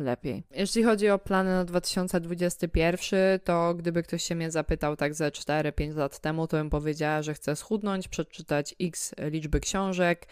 lepiej. 0.00 0.44
Jeśli 0.50 0.82
chodzi 0.82 1.08
o 1.08 1.18
plany 1.18 1.50
na 1.50 1.64
2021, 1.64 3.40
to 3.44 3.74
gdyby 3.74 4.02
ktoś 4.02 4.22
się 4.22 4.34
mnie 4.34 4.50
zapytał 4.50 4.96
tak 4.96 5.14
ze 5.14 5.30
4-5 5.30 5.96
lat 5.96 6.18
temu, 6.18 6.46
to 6.46 6.56
bym 6.56 6.70
powiedziała, 6.70 7.22
że 7.22 7.34
chcę 7.34 7.56
schudnąć, 7.56 8.08
przeczytać 8.08 8.74
x 8.80 9.14
liczby 9.18 9.60
książek 9.60 10.26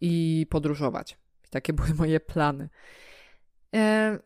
i 0.00 0.46
podróżować. 0.50 1.16
Takie 1.50 1.72
były 1.78 1.94
moje 1.94 2.20
plany. 2.20 2.68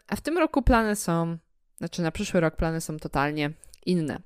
A 0.09 0.17
w 0.17 0.21
tym 0.21 0.39
roku 0.39 0.63
plany 0.63 0.97
są, 0.97 1.37
znaczy 1.79 2.03
na 2.03 2.13
przyszły 2.13 2.41
rok 2.41 2.57
plany 2.57 2.81
są 2.81 2.97
totalnie 2.97 3.51
inne. 3.87 4.21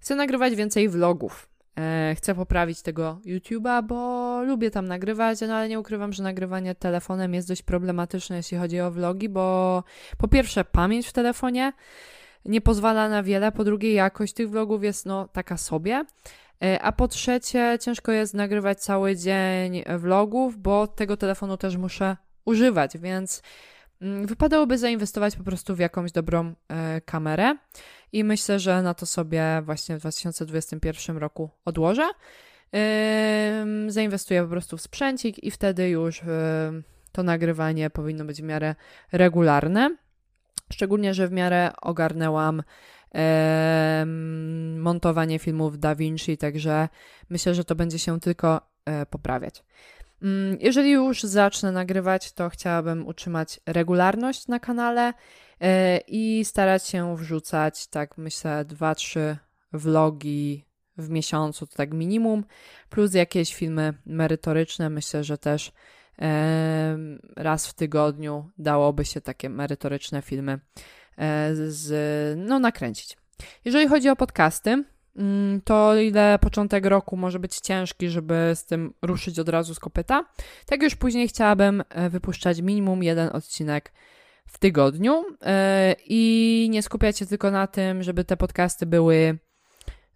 Chcę 0.00 0.14
nagrywać 0.14 0.54
więcej 0.54 0.88
vlogów. 0.88 1.48
E, 1.78 2.14
chcę 2.14 2.34
poprawić 2.34 2.82
tego 2.82 3.20
YouTube'a, 3.26 3.86
bo 3.86 4.42
lubię 4.42 4.70
tam 4.70 4.88
nagrywać, 4.88 5.40
no 5.40 5.54
ale 5.54 5.68
nie 5.68 5.80
ukrywam, 5.80 6.12
że 6.12 6.22
nagrywanie 6.22 6.74
telefonem 6.74 7.34
jest 7.34 7.48
dość 7.48 7.62
problematyczne, 7.62 8.36
jeśli 8.36 8.58
chodzi 8.58 8.80
o 8.80 8.90
vlogi, 8.90 9.28
bo 9.28 9.84
po 10.18 10.28
pierwsze 10.28 10.64
pamięć 10.64 11.06
w 11.06 11.12
telefonie 11.12 11.72
nie 12.44 12.60
pozwala 12.60 13.08
na 13.08 13.22
wiele, 13.22 13.52
po 13.52 13.64
drugie 13.64 13.92
jakość 13.92 14.32
tych 14.34 14.50
vlogów 14.50 14.84
jest 14.84 15.06
no 15.06 15.28
taka 15.28 15.56
sobie, 15.56 16.04
e, 16.64 16.82
a 16.82 16.92
po 16.92 17.08
trzecie 17.08 17.78
ciężko 17.80 18.12
jest 18.12 18.34
nagrywać 18.34 18.80
cały 18.80 19.16
dzień 19.16 19.84
vlogów, 19.98 20.58
bo 20.58 20.86
tego 20.86 21.16
telefonu 21.16 21.56
też 21.56 21.76
muszę 21.76 22.16
używać, 22.44 22.98
więc 22.98 23.42
Mm, 24.02 24.26
wypadałoby 24.26 24.78
zainwestować 24.78 25.36
po 25.36 25.44
prostu 25.44 25.74
w 25.74 25.78
jakąś 25.78 26.12
dobrą 26.12 26.54
e, 26.68 27.00
kamerę 27.00 27.56
i 28.12 28.24
myślę, 28.24 28.58
że 28.58 28.82
na 28.82 28.94
to 28.94 29.06
sobie 29.06 29.62
właśnie 29.64 29.96
w 29.96 30.00
2021 30.00 31.16
roku 31.16 31.50
odłożę. 31.64 32.10
E, 32.74 33.66
zainwestuję 33.88 34.42
po 34.42 34.48
prostu 34.48 34.76
w 34.76 34.80
sprzęcik 34.80 35.44
i 35.44 35.50
wtedy 35.50 35.88
już 35.88 36.22
e, 36.22 36.72
to 37.12 37.22
nagrywanie 37.22 37.90
powinno 37.90 38.24
być 38.24 38.42
w 38.42 38.44
miarę 38.44 38.74
regularne. 39.12 39.96
Szczególnie, 40.72 41.14
że 41.14 41.28
w 41.28 41.32
miarę 41.32 41.70
ogarnęłam 41.82 42.62
e, 43.14 44.04
montowanie 44.76 45.38
filmów 45.38 45.78
DaVinci, 45.78 46.38
także 46.38 46.88
myślę, 47.30 47.54
że 47.54 47.64
to 47.64 47.74
będzie 47.74 47.98
się 47.98 48.20
tylko 48.20 48.60
e, 48.84 49.06
poprawiać. 49.06 49.64
Jeżeli 50.60 50.90
już 50.90 51.22
zacznę 51.22 51.72
nagrywać, 51.72 52.32
to 52.32 52.48
chciałabym 52.48 53.06
utrzymać 53.06 53.60
regularność 53.66 54.46
na 54.48 54.60
kanale 54.60 55.12
i 56.08 56.44
starać 56.44 56.86
się 56.86 57.16
wrzucać, 57.16 57.86
tak 57.86 58.18
myślę, 58.18 58.64
2-3 58.64 59.36
vlogi 59.72 60.64
w 60.96 61.10
miesiącu, 61.10 61.66
to 61.66 61.76
tak 61.76 61.94
minimum, 61.94 62.44
plus 62.90 63.14
jakieś 63.14 63.54
filmy 63.54 63.94
merytoryczne. 64.06 64.90
Myślę, 64.90 65.24
że 65.24 65.38
też 65.38 65.72
raz 67.36 67.66
w 67.66 67.74
tygodniu 67.74 68.50
dałoby 68.58 69.04
się 69.04 69.20
takie 69.20 69.48
merytoryczne 69.48 70.22
filmy 70.22 70.58
e, 71.18 71.50
z, 71.54 72.38
no, 72.38 72.58
nakręcić. 72.58 73.16
Jeżeli 73.64 73.88
chodzi 73.88 74.08
o 74.08 74.16
podcasty, 74.16 74.84
mm, 75.16 75.60
to 75.60 75.96
ile 75.96 76.38
początek 76.38 76.86
roku 76.86 77.16
może 77.16 77.38
być 77.38 77.56
ciężki, 77.58 78.08
żeby 78.08 78.52
z 78.54 78.64
tym 78.64 78.94
ruszyć 79.02 79.38
od 79.38 79.48
razu 79.48 79.74
z 79.74 79.78
kopyta, 79.78 80.24
tak 80.66 80.82
już 80.82 80.96
później 80.96 81.28
chciałabym 81.28 81.82
e, 81.88 82.10
wypuszczać 82.10 82.60
minimum 82.60 83.02
jeden 83.02 83.30
odcinek 83.32 83.92
w 84.48 84.58
tygodniu 84.58 85.24
e, 85.42 85.94
i 86.06 86.68
nie 86.70 86.82
skupiać 86.82 87.18
się 87.18 87.26
tylko 87.26 87.50
na 87.50 87.66
tym, 87.66 88.02
żeby 88.02 88.24
te 88.24 88.36
podcasty 88.36 88.86
były 88.86 89.38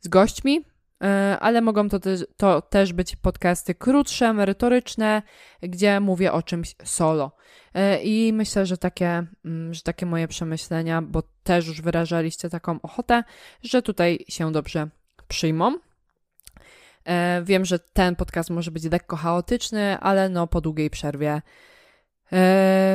z 0.00 0.08
gośćmi, 0.08 0.64
e, 1.02 1.38
ale 1.40 1.60
mogą 1.60 1.88
to, 1.88 2.00
te, 2.00 2.16
to 2.36 2.62
też 2.62 2.92
być 2.92 3.16
podcasty 3.16 3.74
krótsze, 3.74 4.32
merytoryczne, 4.32 5.22
gdzie 5.62 6.00
mówię 6.00 6.32
o 6.32 6.42
czymś 6.42 6.74
solo. 6.84 7.36
E, 7.74 8.02
I 8.02 8.32
myślę, 8.32 8.66
że 8.66 8.78
takie, 8.78 9.26
mm, 9.44 9.74
że 9.74 9.82
takie 9.82 10.06
moje 10.06 10.28
przemyślenia, 10.28 11.02
bo 11.02 11.22
też 11.42 11.66
już 11.66 11.80
wyrażaliście 11.80 12.50
taką 12.50 12.80
ochotę, 12.82 13.24
że 13.62 13.82
tutaj 13.82 14.24
się 14.28 14.52
dobrze 14.52 14.88
przyjmą. 15.28 15.78
Wiem, 17.42 17.64
że 17.64 17.78
ten 17.78 18.16
podcast 18.16 18.50
może 18.50 18.70
być 18.70 18.84
lekko 18.84 19.16
chaotyczny, 19.16 19.98
ale 19.98 20.28
no 20.28 20.46
po 20.46 20.60
długiej 20.60 20.90
przerwie 20.90 21.42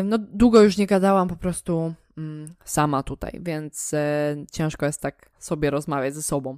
no, 0.03 0.17
długo 0.17 0.61
już 0.61 0.77
nie 0.77 0.87
gadałam 0.87 1.27
po 1.27 1.35
prostu 1.35 1.93
mm, 2.17 2.53
sama 2.65 3.03
tutaj, 3.03 3.39
więc 3.41 3.93
e, 3.93 4.35
ciężko 4.51 4.85
jest 4.85 5.01
tak 5.01 5.29
sobie 5.39 5.69
rozmawiać 5.69 6.15
ze 6.15 6.23
sobą. 6.23 6.57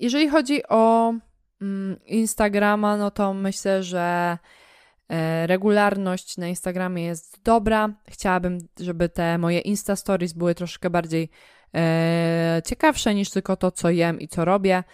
Jeżeli 0.00 0.28
chodzi 0.28 0.62
o 0.68 1.14
mm, 1.62 1.96
Instagrama, 2.06 2.96
no 2.96 3.10
to 3.10 3.34
myślę, 3.34 3.82
że 3.82 4.38
e, 5.08 5.46
regularność 5.46 6.36
na 6.36 6.48
Instagramie 6.48 7.04
jest 7.04 7.42
dobra. 7.42 7.88
Chciałabym, 8.08 8.58
żeby 8.80 9.08
te 9.08 9.38
moje 9.38 9.58
Insta 9.58 9.96
Stories 9.96 10.32
były 10.32 10.54
troszkę 10.54 10.90
bardziej 10.90 11.30
ciekawsze 12.64 13.14
niż 13.14 13.30
tylko 13.30 13.56
to, 13.56 13.70
co 13.70 13.90
jem 13.90 14.20
i 14.20 14.28
co 14.28 14.44
robię, 14.44 14.84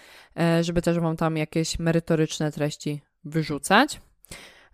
żeby 0.60 0.82
też 0.82 0.98
Wam 0.98 1.16
tam 1.16 1.36
jakieś 1.36 1.78
merytoryczne 1.78 2.52
treści 2.52 3.02
wyrzucać. 3.24 4.00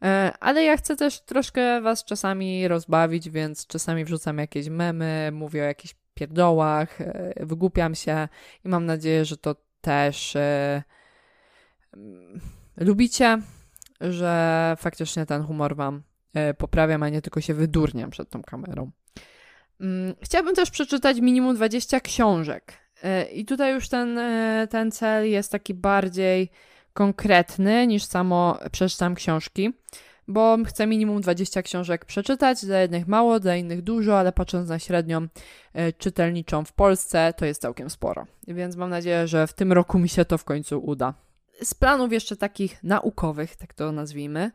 E, 0.03 0.33
ale 0.41 0.63
ja 0.63 0.77
chcę 0.77 0.97
też 0.97 1.21
troszkę 1.21 1.81
was 1.81 2.05
czasami 2.05 2.69
rozbawić, 2.69 3.31
więc 3.31 3.67
czasami 3.67 4.05
wrzucam 4.05 4.39
jakieś 4.39 4.69
memy, 4.69 5.31
mówię 5.33 5.63
o 5.63 5.65
jakichś 5.65 5.95
pierdołach, 6.15 7.01
e, 7.01 7.33
wygłupiam 7.41 7.95
się 7.95 8.29
i 8.65 8.69
mam 8.69 8.87
nadzieję, 8.87 9.25
że 9.25 9.37
to 9.37 9.57
też 9.81 10.37
e, 10.37 10.83
mm, 11.97 12.41
lubicie, 12.77 13.39
że 14.01 14.75
faktycznie 14.79 15.27
ten 15.27 15.43
humor 15.43 15.77
wam 15.77 16.03
poprawiam, 16.59 17.03
a 17.03 17.09
nie 17.09 17.23
tylko 17.23 17.41
się 17.41 17.55
wydurniam 17.55 18.11
przed 18.11 18.31
tą 18.31 18.43
kamerą. 18.43 18.91
Mm, 19.81 20.15
chciałabym 20.23 20.55
też 20.55 20.71
przeczytać 20.71 21.21
minimum 21.21 21.55
20 21.55 22.01
książek. 22.01 22.73
I 23.33 23.45
tutaj 23.45 23.75
już 23.75 23.89
ten, 23.89 24.21
ten 24.71 24.91
cel 24.91 25.31
jest 25.31 25.53
taki 25.53 25.75
bardziej 25.75 26.51
konkretny 26.93 27.87
niż 27.87 28.05
samo 28.05 28.59
przeczytam 28.73 29.15
książki, 29.15 29.73
bo 30.29 30.57
chcę 30.67 30.87
minimum 30.87 31.21
20 31.21 31.63
książek 31.63 32.05
przeczytać, 32.05 32.65
dla 32.65 32.79
jednych 32.79 33.09
mało, 33.09 33.41
dla 33.41 33.57
innych 33.57 33.83
dużo, 33.83 34.19
ale 34.19 34.33
patrząc 34.33 34.69
na 34.69 34.79
średnią 34.79 35.27
e, 35.73 35.93
czytelniczą 35.93 36.65
w 36.65 36.73
Polsce, 36.73 37.35
to 37.37 37.47
jest 37.47 37.63
całkiem 37.63 37.91
sporo. 37.91 38.27
Więc 38.49 38.77
mam 38.77 38.91
nadzieję, 38.91 39.29
że 39.29 39.47
w 39.47 39.53
tym 39.53 39.73
roku 39.73 39.99
mi 39.99 40.09
się 40.09 40.25
to 40.25 40.39
w 40.39 40.45
końcu 40.45 40.79
uda. 40.85 41.15
Z 41.63 41.75
planów 41.75 42.13
jeszcze 42.13 42.37
takich 42.37 42.85
naukowych, 42.85 43.57
tak 43.57 43.75
to 43.75 43.93
nazwijmy, 43.93 44.51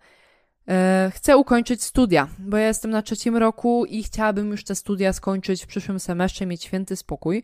e, 0.68 1.12
Chcę 1.16 1.38
ukończyć 1.38 1.84
studia, 1.84 2.28
bo 2.40 2.58
ja 2.58 2.68
jestem 2.68 2.92
na 2.92 3.02
trzecim 3.02 3.38
roku 3.38 3.86
i 3.86 4.04
chciałabym 4.04 4.52
już 4.52 4.64
te 4.64 4.76
studia 4.76 5.14
skończyć 5.14 5.64
w 5.64 5.68
przyszłym 5.68 6.00
semestrze, 6.00 6.46
mieć 6.46 6.64
święty 6.64 6.96
spokój. 6.96 7.44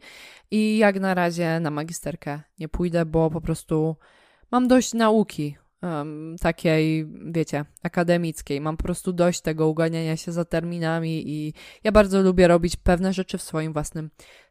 I 0.51 0.77
jak 0.77 0.99
na 0.99 1.13
razie 1.13 1.59
na 1.59 1.71
magisterkę 1.71 2.39
nie 2.59 2.69
pójdę, 2.69 3.05
bo 3.05 3.29
po 3.29 3.41
prostu 3.41 3.95
mam 4.51 4.67
dość 4.67 4.93
nauki 4.93 5.57
um, 5.81 6.35
takiej, 6.41 7.07
wiecie, 7.25 7.65
akademickiej. 7.83 8.61
Mam 8.61 8.77
po 8.77 8.83
prostu 8.83 9.13
dość 9.13 9.41
tego 9.41 9.67
uganiania 9.67 10.17
się 10.17 10.31
za 10.31 10.45
terminami 10.45 11.29
i 11.29 11.53
ja 11.83 11.91
bardzo 11.91 12.21
lubię 12.21 12.47
robić 12.47 12.75
pewne 12.75 13.13
rzeczy 13.13 13.37
w 13.37 13.41
swoim 13.41 13.73
własnym 13.73 14.09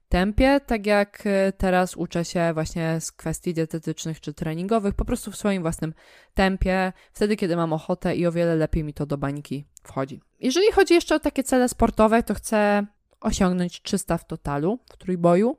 tempie, 0.08 0.60
tak 0.66 0.86
jak 0.86 1.22
e, 1.26 1.52
teraz 1.52 1.96
uczę 1.96 2.24
się 2.24 2.50
właśnie 2.54 3.00
z 3.00 3.12
kwestii 3.12 3.54
dietetycznych 3.54 4.20
czy 4.20 4.34
treningowych, 4.34 4.94
po 4.94 5.04
prostu 5.04 5.30
w 5.30 5.36
swoim 5.36 5.62
własnym 5.62 5.94
tempie, 6.34 6.92
wtedy 7.12 7.36
kiedy 7.36 7.56
mam 7.56 7.72
ochotę 7.72 8.16
i 8.16 8.26
o 8.26 8.32
wiele 8.32 8.56
lepiej 8.56 8.84
mi 8.84 8.94
to 8.94 9.06
do 9.06 9.18
bańki 9.18 9.64
wchodzi. 9.82 10.20
Jeżeli 10.40 10.72
chodzi 10.72 10.94
jeszcze 10.94 11.14
o 11.14 11.20
takie 11.20 11.42
cele 11.42 11.68
sportowe, 11.68 12.22
to 12.22 12.34
chcę 12.34 12.86
osiągnąć 13.20 13.82
300 13.82 14.18
w 14.18 14.26
totalu 14.26 14.78
w 14.92 14.96
trójboju. 14.96 15.58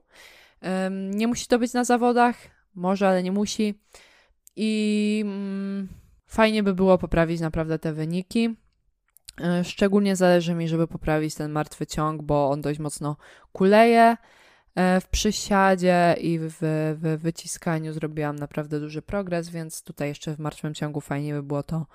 Nie 0.99 1.27
musi 1.27 1.47
to 1.47 1.59
być 1.59 1.73
na 1.73 1.83
zawodach, 1.83 2.35
może, 2.75 3.07
ale 3.07 3.23
nie 3.23 3.31
musi. 3.31 3.79
I 4.55 5.21
mm, 5.25 5.87
fajnie 6.25 6.63
by 6.63 6.73
było 6.73 6.97
poprawić 6.97 7.41
naprawdę 7.41 7.79
te 7.79 7.93
wyniki. 7.93 8.55
E, 9.41 9.63
szczególnie 9.63 10.15
zależy 10.15 10.53
mi, 10.53 10.67
żeby 10.67 10.87
poprawić 10.87 11.35
ten 11.35 11.51
martwy 11.51 11.87
ciąg, 11.87 12.21
bo 12.21 12.49
on 12.49 12.61
dość 12.61 12.79
mocno 12.79 13.17
kuleje. 13.51 14.17
E, 14.75 15.01
w 15.01 15.07
przysiadzie 15.07 16.15
i 16.21 16.39
w, 16.39 16.57
w 17.01 17.21
wyciskaniu 17.21 17.93
zrobiłam 17.93 18.35
naprawdę 18.35 18.79
duży 18.79 19.01
progres, 19.01 19.49
więc 19.49 19.83
tutaj 19.83 20.07
jeszcze 20.07 20.35
w 20.35 20.39
martwym 20.39 20.73
ciągu 20.73 21.01
fajnie 21.01 21.33
by 21.33 21.43
było 21.43 21.63
to 21.63 21.85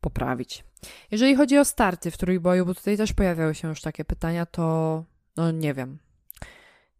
poprawić. 0.00 0.64
Jeżeli 1.10 1.36
chodzi 1.36 1.58
o 1.58 1.64
starty 1.64 2.10
w 2.10 2.16
trójboju, 2.16 2.66
bo 2.66 2.74
tutaj 2.74 2.96
też 2.96 3.12
pojawiały 3.12 3.54
się 3.54 3.68
już 3.68 3.80
takie 3.80 4.04
pytania, 4.04 4.46
to 4.46 5.04
no 5.36 5.50
nie 5.50 5.74
wiem. 5.74 5.98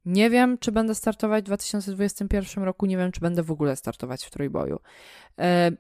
Nie 0.05 0.31
wiem, 0.31 0.59
czy 0.59 0.73
będę 0.73 0.95
startować 0.95 1.45
w 1.45 1.47
2021 1.47 2.65
roku, 2.65 2.87
nie 2.87 2.97
wiem, 2.97 3.13
czy 3.13 3.21
będę 3.21 3.43
w 3.43 3.51
ogóle 3.51 3.77
startować 3.77 4.25
w 4.25 4.31
trójboju. 4.31 4.81
E, 5.39 5.73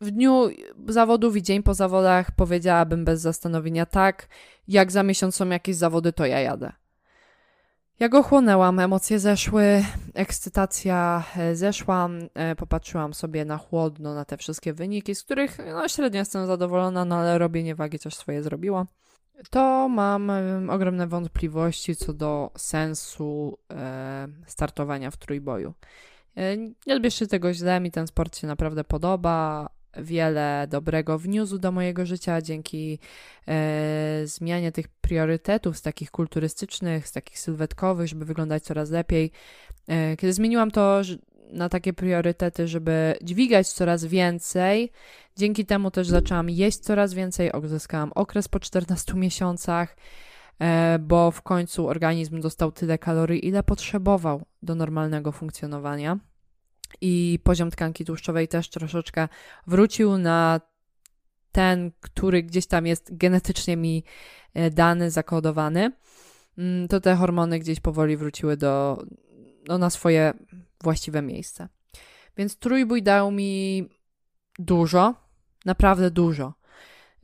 w 0.00 0.10
dniu 0.10 0.48
zawodów 0.88 1.36
i 1.36 1.42
dzień 1.42 1.62
po 1.62 1.74
zawodach 1.74 2.30
powiedziałabym 2.30 3.04
bez 3.04 3.20
zastanowienia 3.20 3.86
tak, 3.86 4.28
jak 4.68 4.92
za 4.92 5.02
miesiąc 5.02 5.34
są 5.34 5.48
jakieś 5.48 5.76
zawody, 5.76 6.12
to 6.12 6.26
ja 6.26 6.40
jadę. 6.40 6.72
Ja 8.00 8.08
go 8.08 8.22
chłonęłam, 8.22 8.78
emocje 8.78 9.18
zeszły, 9.18 9.84
ekscytacja 10.14 11.24
e, 11.36 11.56
zeszła, 11.56 12.08
e, 12.34 12.56
popatrzyłam 12.56 13.14
sobie 13.14 13.44
na 13.44 13.56
chłodno 13.56 14.14
na 14.14 14.24
te 14.24 14.36
wszystkie 14.36 14.72
wyniki, 14.72 15.14
z 15.14 15.22
których 15.22 15.58
no, 15.72 15.88
średnio 15.88 16.18
jestem 16.18 16.46
zadowolona, 16.46 17.04
no 17.04 17.16
ale 17.16 17.38
robienie 17.38 17.74
wagi 17.74 17.98
coś 17.98 18.14
swoje 18.14 18.42
zrobiło 18.42 18.86
to 19.50 19.88
mam 19.88 20.30
ogromne 20.70 21.06
wątpliwości 21.06 21.96
co 21.96 22.12
do 22.12 22.50
sensu 22.56 23.58
startowania 24.46 25.10
w 25.10 25.16
trójboju. 25.16 25.74
E, 26.36 26.56
nie 26.56 26.94
odbierzcie 26.96 27.26
tego 27.26 27.54
źle, 27.54 27.80
mi 27.80 27.90
ten 27.90 28.06
sport 28.06 28.38
się 28.38 28.46
naprawdę 28.46 28.84
podoba. 28.84 29.68
Wiele 29.96 30.66
dobrego 30.68 31.18
wniósł 31.18 31.58
do 31.58 31.72
mojego 31.72 32.06
życia 32.06 32.42
dzięki 32.42 32.98
e, 33.48 34.22
zmianie 34.24 34.72
tych 34.72 34.88
priorytetów 34.88 35.76
z 35.76 35.82
takich 35.82 36.10
kulturystycznych, 36.10 37.08
z 37.08 37.12
takich 37.12 37.38
sylwetkowych, 37.38 38.08
żeby 38.08 38.24
wyglądać 38.24 38.62
coraz 38.62 38.90
lepiej. 38.90 39.30
E, 39.88 40.16
kiedy 40.16 40.32
zmieniłam 40.32 40.70
to, 40.70 41.04
na 41.52 41.68
takie 41.68 41.92
priorytety, 41.92 42.68
żeby 42.68 43.14
dźwigać 43.22 43.68
coraz 43.68 44.04
więcej. 44.04 44.92
Dzięki 45.36 45.66
temu 45.66 45.90
też 45.90 46.08
zaczęłam 46.08 46.50
jeść 46.50 46.78
coraz 46.78 47.14
więcej, 47.14 47.50
uzyskałam 47.62 48.12
okres 48.14 48.48
po 48.48 48.60
14 48.60 49.14
miesiącach, 49.14 49.96
e, 50.58 50.98
bo 50.98 51.30
w 51.30 51.42
końcu 51.42 51.88
organizm 51.88 52.40
dostał 52.40 52.72
tyle 52.72 52.98
kalorii, 52.98 53.46
ile 53.46 53.62
potrzebował 53.62 54.42
do 54.62 54.74
normalnego 54.74 55.32
funkcjonowania. 55.32 56.18
I 57.00 57.38
poziom 57.44 57.70
tkanki 57.70 58.04
tłuszczowej 58.04 58.48
też 58.48 58.70
troszeczkę 58.70 59.28
wrócił 59.66 60.18
na 60.18 60.60
ten, 61.52 61.90
który 62.00 62.42
gdzieś 62.42 62.66
tam 62.66 62.86
jest 62.86 63.16
genetycznie 63.16 63.76
mi 63.76 64.04
e, 64.54 64.70
dany, 64.70 65.10
zakodowany. 65.10 65.92
Mm, 66.58 66.88
to 66.88 67.00
te 67.00 67.16
hormony 67.16 67.58
gdzieś 67.58 67.80
powoli 67.80 68.16
wróciły 68.16 68.56
do, 68.56 69.04
no, 69.68 69.78
na 69.78 69.90
swoje 69.90 70.32
właściwe 70.82 71.22
miejsce. 71.22 71.68
Więc 72.36 72.56
trójbój 72.56 73.02
dał 73.02 73.30
mi 73.30 73.88
dużo, 74.58 75.14
naprawdę 75.64 76.10
dużo. 76.10 76.54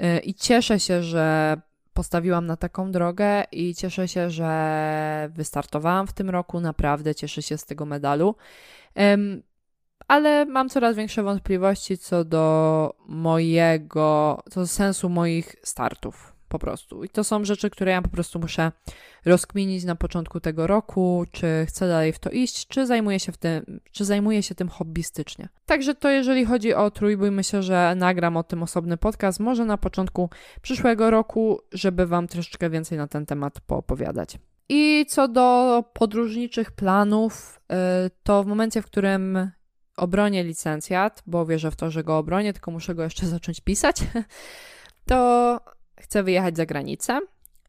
Y, 0.02 0.18
I 0.18 0.34
cieszę 0.34 0.80
się, 0.80 1.02
że 1.02 1.56
postawiłam 1.94 2.46
na 2.46 2.56
taką 2.56 2.92
drogę 2.92 3.44
i 3.52 3.74
cieszę 3.74 4.08
się, 4.08 4.30
że 4.30 5.30
wystartowałam 5.32 6.06
w 6.06 6.12
tym 6.12 6.30
roku. 6.30 6.60
Naprawdę 6.60 7.14
cieszę 7.14 7.42
się 7.42 7.58
z 7.58 7.64
tego 7.64 7.86
medalu. 7.86 8.34
Ale 10.08 10.44
mam 10.46 10.68
coraz 10.68 10.96
większe 10.96 11.22
wątpliwości 11.22 11.98
co 11.98 12.24
do 12.24 12.94
mojego, 13.08 14.42
co 14.50 14.60
do 14.60 14.66
sensu 14.66 15.08
moich 15.08 15.56
startów 15.62 16.35
po 16.56 16.60
prostu. 16.66 17.04
I 17.04 17.08
to 17.08 17.24
są 17.24 17.44
rzeczy, 17.44 17.70
które 17.70 17.92
ja 17.92 18.02
po 18.02 18.08
prostu 18.08 18.38
muszę 18.38 18.72
rozkminić 19.24 19.84
na 19.84 19.96
początku 19.96 20.40
tego 20.40 20.66
roku, 20.66 21.24
czy 21.32 21.66
chcę 21.68 21.88
dalej 21.88 22.12
w 22.12 22.18
to 22.18 22.30
iść, 22.30 22.66
czy 22.66 22.86
zajmuję 22.86 23.20
się, 23.20 23.32
w 23.32 23.36
tym, 23.36 23.80
czy 23.92 24.04
zajmuję 24.04 24.42
się 24.42 24.54
tym 24.54 24.68
hobbystycznie. 24.68 25.48
Także 25.66 25.94
to 25.94 26.10
jeżeli 26.10 26.44
chodzi 26.44 26.74
o 26.74 26.90
trójbój, 26.90 27.30
myślę, 27.30 27.62
że 27.62 27.94
nagram 27.96 28.36
o 28.36 28.42
tym 28.42 28.62
osobny 28.62 28.96
podcast, 28.96 29.40
może 29.40 29.64
na 29.64 29.78
początku 29.78 30.30
przyszłego 30.62 31.10
roku, 31.10 31.60
żeby 31.72 32.06
Wam 32.06 32.28
troszeczkę 32.28 32.70
więcej 32.70 32.98
na 32.98 33.06
ten 33.06 33.26
temat 33.26 33.60
poopowiadać. 33.60 34.38
I 34.68 35.06
co 35.08 35.28
do 35.28 35.84
podróżniczych 35.92 36.70
planów, 36.70 37.60
y, 38.06 38.10
to 38.22 38.42
w 38.42 38.46
momencie, 38.46 38.82
w 38.82 38.86
którym 38.86 39.50
obronię 39.96 40.44
licencjat, 40.44 41.22
bo 41.26 41.46
wierzę 41.46 41.70
w 41.70 41.76
to, 41.76 41.90
że 41.90 42.04
go 42.04 42.18
obronię, 42.18 42.52
tylko 42.52 42.70
muszę 42.70 42.94
go 42.94 43.02
jeszcze 43.02 43.26
zacząć 43.36 43.60
pisać, 43.60 43.96
to 45.06 45.60
chcę 46.00 46.22
wyjechać 46.22 46.56
za 46.56 46.66
granicę 46.66 47.20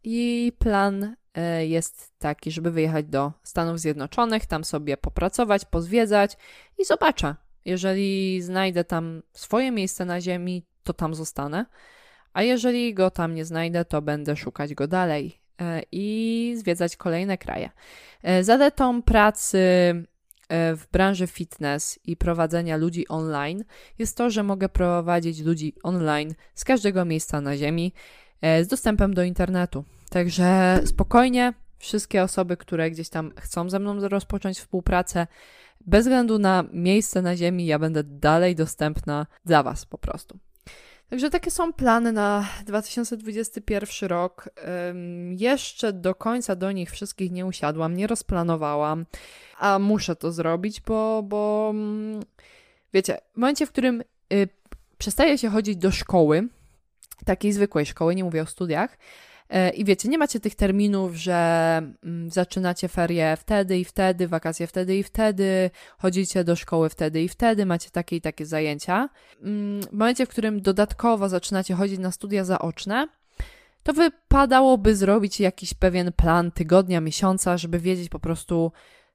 i 0.03 0.51
plan 0.59 1.03
y, 1.03 1.67
jest 1.67 2.11
taki, 2.19 2.51
żeby 2.51 2.71
wyjechać 2.71 3.05
do 3.05 3.31
Stanów 3.43 3.79
Zjednoczonych, 3.79 4.45
tam 4.45 4.63
sobie 4.63 4.97
popracować, 4.97 5.65
pozwiedzać 5.65 6.37
i 6.77 6.85
zobaczę. 6.85 7.35
Jeżeli 7.65 8.41
znajdę 8.41 8.83
tam 8.83 9.21
swoje 9.33 9.71
miejsce 9.71 10.05
na 10.05 10.21
ziemi, 10.21 10.63
to 10.83 10.93
tam 10.93 11.15
zostanę, 11.15 11.65
a 12.33 12.43
jeżeli 12.43 12.93
go 12.93 13.11
tam 13.11 13.35
nie 13.35 13.45
znajdę, 13.45 13.85
to 13.85 14.01
będę 14.01 14.35
szukać 14.35 14.73
go 14.73 14.87
dalej 14.87 15.39
E, 15.61 15.81
i 15.91 16.53
zwiedzać 16.57 16.95
kolejne 16.95 17.37
kraje. 17.37 17.69
E, 18.23 18.43
zaletą 18.43 19.01
pracy 19.01 19.57
e, 19.57 20.03
w 20.49 20.83
branży 20.91 21.27
fitness 21.27 21.99
i 22.05 22.17
prowadzenia 22.17 22.77
ludzi 22.77 23.07
online 23.07 23.63
jest 23.99 24.17
to, 24.17 24.29
że 24.29 24.43
mogę 24.43 24.69
prowadzić 24.69 25.39
ludzi 25.39 25.73
online 25.83 26.35
z 26.55 26.65
każdego 26.65 27.05
miejsca 27.05 27.41
na 27.41 27.57
Ziemi 27.57 27.93
z 28.41 28.67
dostępem 28.67 29.13
do 29.13 29.23
internetu. 29.23 29.83
Także 30.09 30.79
spokojnie, 30.85 31.53
wszystkie 31.77 32.23
osoby, 32.23 32.57
które 32.57 32.91
gdzieś 32.91 33.09
tam 33.09 33.31
chcą 33.39 33.69
ze 33.69 33.79
mną 33.79 34.07
rozpocząć 34.07 34.57
współpracę, 34.57 35.27
bez 35.85 36.01
względu 36.01 36.39
na 36.39 36.63
miejsce 36.73 37.21
na 37.21 37.35
Ziemi, 37.35 37.65
ja 37.65 37.79
będę 37.79 38.03
dalej 38.03 38.55
dostępna 38.55 39.27
dla 39.45 39.63
Was 39.63 39.85
po 39.85 39.97
prostu. 39.97 40.39
Także 41.09 41.29
takie 41.29 41.51
są 41.51 41.73
plany 41.73 42.11
na 42.11 42.47
2021 42.65 44.09
rok. 44.09 44.49
Jeszcze 45.31 45.93
do 45.93 46.15
końca 46.15 46.55
do 46.55 46.71
nich 46.71 46.91
wszystkich 46.91 47.31
nie 47.31 47.45
usiadłam, 47.45 47.97
nie 47.97 48.07
rozplanowałam, 48.07 49.05
a 49.57 49.79
muszę 49.79 50.15
to 50.15 50.31
zrobić, 50.31 50.81
bo, 50.81 51.23
bo 51.23 51.69
mm, 51.73 52.23
wiecie, 52.93 53.17
w 53.33 53.37
momencie, 53.37 53.65
w 53.65 53.71
którym 53.71 54.03
y, 54.33 54.47
przestaje 54.97 55.37
się 55.37 55.49
chodzić 55.49 55.77
do 55.77 55.91
szkoły, 55.91 56.47
takiej 57.25 57.53
zwykłej 57.53 57.85
szkoły, 57.85 58.15
nie 58.15 58.23
mówię 58.23 58.41
o 58.41 58.45
studiach, 58.45 58.97
I 59.73 59.85
wiecie, 59.85 60.09
nie 60.09 60.17
macie 60.17 60.39
tych 60.39 60.55
terminów, 60.55 61.15
że 61.15 61.33
mm, 62.03 62.29
zaczynacie 62.29 62.87
ferie 62.87 63.37
wtedy 63.37 63.79
i 63.79 63.85
wtedy, 63.85 64.27
wakacje 64.27 64.67
wtedy 64.67 64.97
i 64.97 65.03
wtedy, 65.03 65.69
chodzicie 65.97 66.43
do 66.43 66.55
szkoły 66.55 66.89
wtedy 66.89 67.21
i 67.21 67.27
wtedy, 67.27 67.65
macie 67.65 67.89
takie 67.89 68.15
i 68.15 68.21
takie 68.21 68.45
zajęcia. 68.45 69.09
Mm, 69.41 69.81
w 69.81 69.91
momencie, 69.91 70.25
w 70.25 70.29
którym 70.29 70.61
dodatkowo 70.61 71.29
zaczynacie 71.29 71.73
chodzić 71.73 71.99
na 71.99 72.11
studia 72.11 72.43
zaoczne, 72.43 73.07
to 73.83 73.93
wypadałoby 73.93 74.95
zrobić 74.95 75.39
jakiś 75.39 75.73
pewien 75.73 76.11
plan 76.11 76.51
tygodnia, 76.51 77.01
miesiąca, 77.01 77.57
żeby 77.57 77.79
wiedzieć 77.79 78.09
po 78.09 78.19
prostu, 78.19 78.71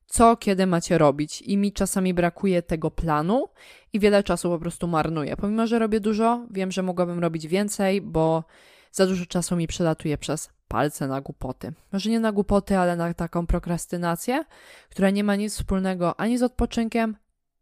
co 0.07 0.37
kiedy 0.37 0.67
macie 0.67 0.99
robić. 0.99 1.43
I 1.43 1.57
mi 1.57 1.73
czasami 1.73 2.15
brakuje 2.15 2.63
tego 2.63 2.91
planu 2.91 3.49
i 3.93 4.01
wiele 4.01 4.23
czasu 4.23 4.51
po 4.51 4.59
prostu 4.59 4.89
marnuję. 4.89 5.37
Pomimo, 5.37 5.67
że 5.67 5.79
robię 5.79 6.01
dużo, 6.01 6.47
wiem, 6.51 6.73
że 6.73 6.83
mogłabym 6.83 7.19
robić 7.19 7.47
więcej, 7.47 8.01
bo 8.01 8.45
za 8.93 9.07
dużo 9.07 9.27
czasu 9.27 9.57
mi 9.57 9.67
przelatuje 9.67 10.19
przez 10.19 10.51
palce 10.69 11.09
na 11.09 11.21
głupoty. 11.21 11.73
Może 11.93 12.11
nie 12.11 12.21
na 12.21 12.33
głupoty, 12.33 12.79
ale 12.79 12.97
na 12.97 13.15
taką 13.15 13.47
prokrastynację, 13.47 14.45
która 14.91 15.11
nie 15.11 15.25
ma 15.25 15.37
nic 15.37 15.55
wspólnego 15.55 16.21
ani 16.21 16.39
z 16.39 16.43
odpoczynkiem, 16.43 17.17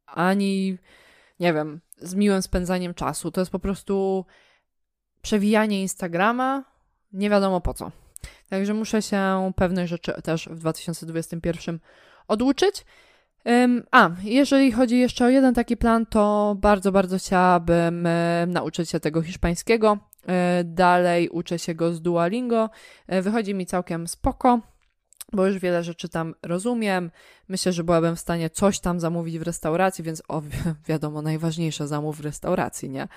ani, 0.06 0.78
nie 1.40 1.52
wiem, 1.54 1.80
z 1.98 2.14
miłym 2.14 2.42
spędzaniem 2.42 2.94
czasu. 2.94 3.30
To 3.30 3.40
jest 3.40 3.50
po 3.50 3.58
prostu 3.58 4.24
przewijanie 5.22 5.82
Instagrama, 5.82 6.64
nie 7.12 7.30
wiadomo 7.30 7.60
po 7.60 7.74
co. 7.74 7.90
Także 8.48 8.74
muszę 8.74 9.02
się 9.02 9.52
pewnych 9.56 9.86
rzeczy 9.86 10.12
też 10.24 10.48
w 10.48 10.58
2021 10.58 11.80
oduczyć. 12.28 12.84
A, 13.90 14.10
jeżeli 14.22 14.72
chodzi 14.72 14.98
jeszcze 14.98 15.24
o 15.24 15.28
jeden 15.28 15.54
taki 15.54 15.76
plan, 15.76 16.06
to 16.06 16.56
bardzo, 16.58 16.92
bardzo 16.92 17.18
chciałabym 17.18 18.08
nauczyć 18.46 18.90
się 18.90 19.00
tego 19.00 19.22
hiszpańskiego. 19.22 19.98
E, 20.28 20.64
dalej 20.64 21.28
uczę 21.28 21.58
się 21.58 21.74
go 21.74 21.94
z 21.94 22.02
Duolingo. 22.02 22.70
E, 23.06 23.22
wychodzi 23.22 23.54
mi 23.54 23.66
całkiem 23.66 24.08
spoko, 24.08 24.60
bo 25.32 25.46
już 25.46 25.58
wiele 25.58 25.84
rzeczy 25.84 26.08
tam 26.08 26.34
rozumiem. 26.42 27.10
Myślę, 27.48 27.72
że 27.72 27.84
byłabym 27.84 28.16
w 28.16 28.20
stanie 28.20 28.50
coś 28.50 28.80
tam 28.80 29.00
zamówić 29.00 29.38
w 29.38 29.42
restauracji, 29.42 30.04
więc 30.04 30.22
o, 30.28 30.42
wiadomo, 30.88 31.22
najważniejsze 31.22 31.88
zamów 31.88 32.16
w 32.16 32.20
restauracji, 32.20 32.90
nie? 32.90 33.08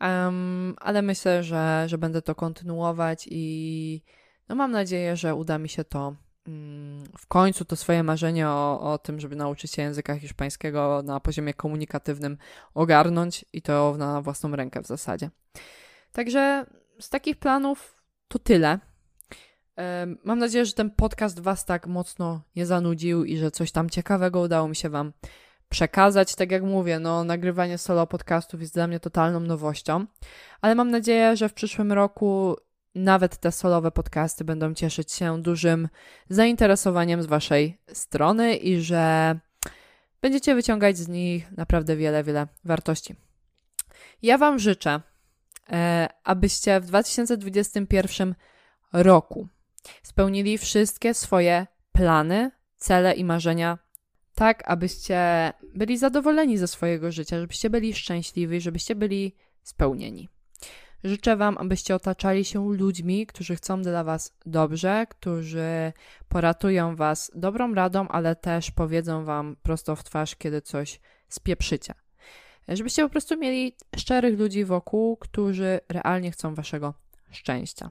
Um, 0.00 0.74
ale 0.80 1.02
myślę, 1.02 1.42
że, 1.42 1.84
że 1.86 1.98
będę 1.98 2.22
to 2.22 2.34
kontynuować 2.34 3.28
i 3.30 4.02
no 4.48 4.54
mam 4.54 4.72
nadzieję, 4.72 5.16
że 5.16 5.34
uda 5.34 5.58
mi 5.58 5.68
się 5.68 5.84
to 5.84 6.14
mm, 6.46 7.04
w 7.18 7.26
końcu 7.26 7.64
to 7.64 7.76
swoje 7.76 8.02
marzenie 8.02 8.48
o, 8.48 8.92
o 8.92 8.98
tym, 8.98 9.20
żeby 9.20 9.36
nauczyć 9.36 9.72
się 9.72 9.82
języka 9.82 10.16
hiszpańskiego 10.16 11.02
na 11.04 11.20
poziomie 11.20 11.54
komunikatywnym 11.54 12.38
ogarnąć 12.74 13.44
i 13.52 13.62
to 13.62 13.94
na 13.98 14.22
własną 14.22 14.56
rękę 14.56 14.82
w 14.82 14.86
zasadzie. 14.86 15.30
Także 16.12 16.66
z 17.00 17.10
takich 17.10 17.36
planów 17.36 18.02
to 18.28 18.38
tyle. 18.38 18.78
Mam 20.24 20.38
nadzieję, 20.38 20.64
że 20.64 20.72
ten 20.72 20.90
podcast 20.90 21.40
Was 21.40 21.64
tak 21.64 21.86
mocno 21.86 22.42
nie 22.56 22.66
zanudził 22.66 23.24
i 23.24 23.36
że 23.36 23.50
coś 23.50 23.72
tam 23.72 23.90
ciekawego 23.90 24.40
udało 24.40 24.68
mi 24.68 24.76
się 24.76 24.90
Wam 24.90 25.12
przekazać. 25.68 26.34
Tak 26.34 26.50
jak 26.50 26.62
mówię, 26.62 26.98
no, 26.98 27.24
nagrywanie 27.24 27.78
solo 27.78 28.06
podcastów 28.06 28.60
jest 28.60 28.74
dla 28.74 28.86
mnie 28.86 29.00
totalną 29.00 29.40
nowością, 29.40 30.06
ale 30.60 30.74
mam 30.74 30.90
nadzieję, 30.90 31.36
że 31.36 31.48
w 31.48 31.54
przyszłym 31.54 31.92
roku 31.92 32.56
nawet 32.94 33.36
te 33.36 33.52
solowe 33.52 33.90
podcasty 33.90 34.44
będą 34.44 34.74
cieszyć 34.74 35.12
się 35.12 35.42
dużym 35.42 35.88
zainteresowaniem 36.28 37.22
z 37.22 37.26
Waszej 37.26 37.78
strony 37.92 38.56
i 38.56 38.80
że 38.80 39.38
będziecie 40.20 40.54
wyciągać 40.54 40.98
z 40.98 41.08
nich 41.08 41.52
naprawdę 41.52 41.96
wiele, 41.96 42.24
wiele 42.24 42.46
wartości. 42.64 43.16
Ja 44.22 44.38
Wam 44.38 44.58
życzę, 44.58 45.00
abyście 46.24 46.80
w 46.80 46.86
2021 46.86 48.34
roku 48.92 49.48
spełnili 50.02 50.58
wszystkie 50.58 51.14
swoje 51.14 51.66
plany, 51.92 52.50
cele 52.76 53.14
i 53.14 53.24
marzenia, 53.24 53.78
tak 54.34 54.62
abyście 54.70 55.52
byli 55.74 55.98
zadowoleni 55.98 56.58
ze 56.58 56.66
swojego 56.66 57.12
życia, 57.12 57.40
żebyście 57.40 57.70
byli 57.70 57.94
szczęśliwi, 57.94 58.60
żebyście 58.60 58.94
byli 58.94 59.36
spełnieni. 59.62 60.28
Życzę 61.04 61.36
Wam, 61.36 61.58
abyście 61.58 61.94
otaczali 61.94 62.44
się 62.44 62.74
ludźmi, 62.74 63.26
którzy 63.26 63.56
chcą 63.56 63.82
dla 63.82 64.04
Was 64.04 64.36
dobrze, 64.46 65.06
którzy 65.08 65.92
poratują 66.28 66.96
Was 66.96 67.30
dobrą 67.34 67.74
radą, 67.74 68.08
ale 68.08 68.36
też 68.36 68.70
powiedzą 68.70 69.24
Wam 69.24 69.56
prosto 69.62 69.96
w 69.96 70.04
twarz, 70.04 70.36
kiedy 70.36 70.62
coś 70.62 71.00
spieprzycie 71.28 72.05
żebyście 72.68 73.02
po 73.02 73.08
prostu 73.08 73.38
mieli 73.38 73.76
szczerych 73.96 74.38
ludzi 74.38 74.64
wokół, 74.64 75.16
którzy 75.16 75.80
realnie 75.88 76.30
chcą 76.30 76.54
waszego 76.54 76.94
szczęścia. 77.30 77.90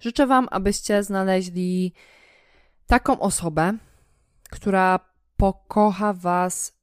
Życzę 0.00 0.26
wam, 0.26 0.48
abyście 0.50 1.02
znaleźli 1.02 1.92
taką 2.86 3.20
osobę, 3.20 3.72
która 4.50 5.00
pokocha 5.36 6.12
was 6.12 6.76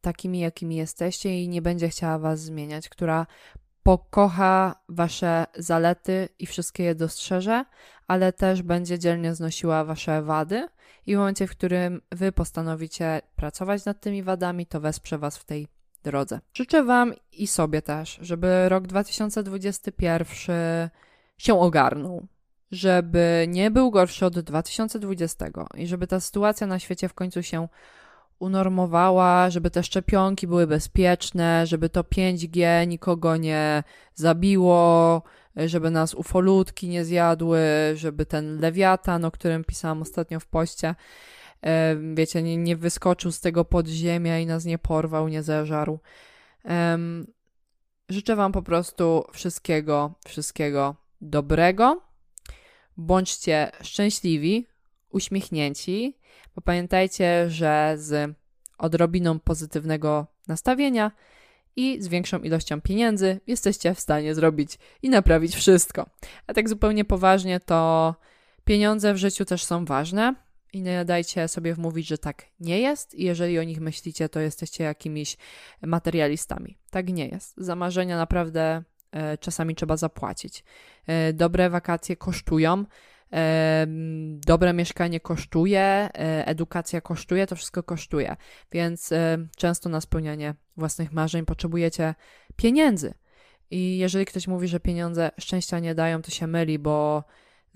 takimi, 0.00 0.38
jakimi 0.38 0.76
jesteście 0.76 1.42
i 1.42 1.48
nie 1.48 1.62
będzie 1.62 1.88
chciała 1.88 2.18
was 2.18 2.40
zmieniać, 2.40 2.88
która 2.88 3.26
pokocha 3.82 4.74
wasze 4.88 5.46
zalety 5.56 6.28
i 6.38 6.46
wszystkie 6.46 6.84
je 6.84 6.94
dostrzeże, 6.94 7.64
ale 8.06 8.32
też 8.32 8.62
będzie 8.62 8.98
dzielnie 8.98 9.34
znosiła 9.34 9.84
wasze 9.84 10.22
wady 10.22 10.68
i 11.06 11.14
w 11.14 11.18
momencie, 11.18 11.46
w 11.46 11.50
którym 11.50 12.02
wy 12.12 12.32
postanowicie 12.32 13.20
pracować 13.36 13.84
nad 13.84 14.00
tymi 14.00 14.22
wadami, 14.22 14.66
to 14.66 14.80
wesprze 14.80 15.18
was 15.18 15.38
w 15.38 15.44
tej 15.44 15.68
drodze. 16.10 16.40
Życzę 16.54 16.84
Wam 16.84 17.12
i 17.32 17.46
sobie 17.46 17.82
też, 17.82 18.18
żeby 18.20 18.68
rok 18.68 18.86
2021 18.86 20.56
się 21.38 21.60
ogarnął, 21.60 22.26
żeby 22.70 23.46
nie 23.48 23.70
był 23.70 23.90
gorszy 23.90 24.26
od 24.26 24.40
2020 24.40 25.46
i 25.74 25.86
żeby 25.86 26.06
ta 26.06 26.20
sytuacja 26.20 26.66
na 26.66 26.78
świecie 26.78 27.08
w 27.08 27.14
końcu 27.14 27.42
się 27.42 27.68
unormowała, 28.38 29.50
żeby 29.50 29.70
te 29.70 29.82
szczepionki 29.82 30.46
były 30.46 30.66
bezpieczne, 30.66 31.66
żeby 31.66 31.88
to 31.88 32.02
5G 32.02 32.86
nikogo 32.86 33.36
nie 33.36 33.82
zabiło, 34.14 35.22
żeby 35.56 35.90
nas 35.90 36.14
ufolutki 36.14 36.88
nie 36.88 37.04
zjadły, 37.04 37.60
żeby 37.94 38.26
ten 38.26 38.60
lewiatan, 38.60 39.24
o 39.24 39.30
którym 39.30 39.64
pisałam 39.64 40.02
ostatnio 40.02 40.40
w 40.40 40.46
poście, 40.46 40.94
wiecie, 42.14 42.42
nie, 42.42 42.56
nie 42.56 42.76
wyskoczył 42.76 43.32
z 43.32 43.40
tego 43.40 43.64
podziemia 43.64 44.38
i 44.38 44.46
nas 44.46 44.64
nie 44.64 44.78
porwał, 44.78 45.28
nie 45.28 45.42
zeżarł. 45.42 45.98
życzę 48.08 48.36
Wam 48.36 48.52
po 48.52 48.62
prostu 48.62 49.24
wszystkiego, 49.32 50.14
wszystkiego 50.26 50.96
dobrego. 51.20 52.02
Bądźcie 52.96 53.70
szczęśliwi, 53.82 54.66
uśmiechnięci, 55.10 56.18
bo 56.54 56.62
pamiętajcie, 56.62 57.50
że 57.50 57.94
z 57.96 58.36
odrobiną 58.78 59.38
pozytywnego 59.38 60.26
nastawienia 60.48 61.12
i 61.76 62.02
z 62.02 62.08
większą 62.08 62.38
ilością 62.38 62.80
pieniędzy 62.80 63.40
jesteście 63.46 63.94
w 63.94 64.00
stanie 64.00 64.34
zrobić 64.34 64.78
i 65.02 65.10
naprawić 65.10 65.56
wszystko. 65.56 66.06
A 66.46 66.54
tak 66.54 66.68
zupełnie 66.68 67.04
poważnie 67.04 67.60
to 67.60 68.14
Pieniądze 68.68 69.14
w 69.14 69.16
życiu 69.16 69.44
też 69.44 69.64
są 69.64 69.84
ważne 69.84 70.34
i 70.72 70.82
nie 70.82 71.04
dajcie 71.04 71.48
sobie 71.48 71.74
wmówić, 71.74 72.06
że 72.06 72.18
tak 72.18 72.44
nie 72.60 72.80
jest. 72.80 73.14
I 73.14 73.24
jeżeli 73.24 73.58
o 73.58 73.62
nich 73.62 73.80
myślicie, 73.80 74.28
to 74.28 74.40
jesteście 74.40 74.84
jakimiś 74.84 75.36
materialistami. 75.82 76.78
Tak 76.90 77.08
nie 77.08 77.28
jest. 77.28 77.54
Za 77.56 77.76
marzenia 77.76 78.16
naprawdę 78.16 78.82
e, 79.12 79.38
czasami 79.38 79.74
trzeba 79.74 79.96
zapłacić. 79.96 80.64
E, 81.06 81.32
dobre 81.32 81.70
wakacje 81.70 82.16
kosztują. 82.16 82.84
E, 83.32 83.86
dobre 84.46 84.72
mieszkanie 84.72 85.20
kosztuje, 85.20 85.80
e, 85.80 86.46
edukacja 86.46 87.00
kosztuje, 87.00 87.46
to 87.46 87.56
wszystko 87.56 87.82
kosztuje. 87.82 88.36
Więc 88.72 89.12
e, 89.12 89.38
często 89.56 89.88
na 89.88 90.00
spełnianie 90.00 90.54
własnych 90.76 91.12
marzeń 91.12 91.44
potrzebujecie 91.44 92.14
pieniędzy. 92.56 93.14
I 93.70 93.98
jeżeli 93.98 94.24
ktoś 94.26 94.48
mówi, 94.48 94.68
że 94.68 94.80
pieniądze 94.80 95.30
szczęścia 95.40 95.78
nie 95.78 95.94
dają, 95.94 96.22
to 96.22 96.30
się 96.30 96.46
myli, 96.46 96.78
bo 96.78 97.24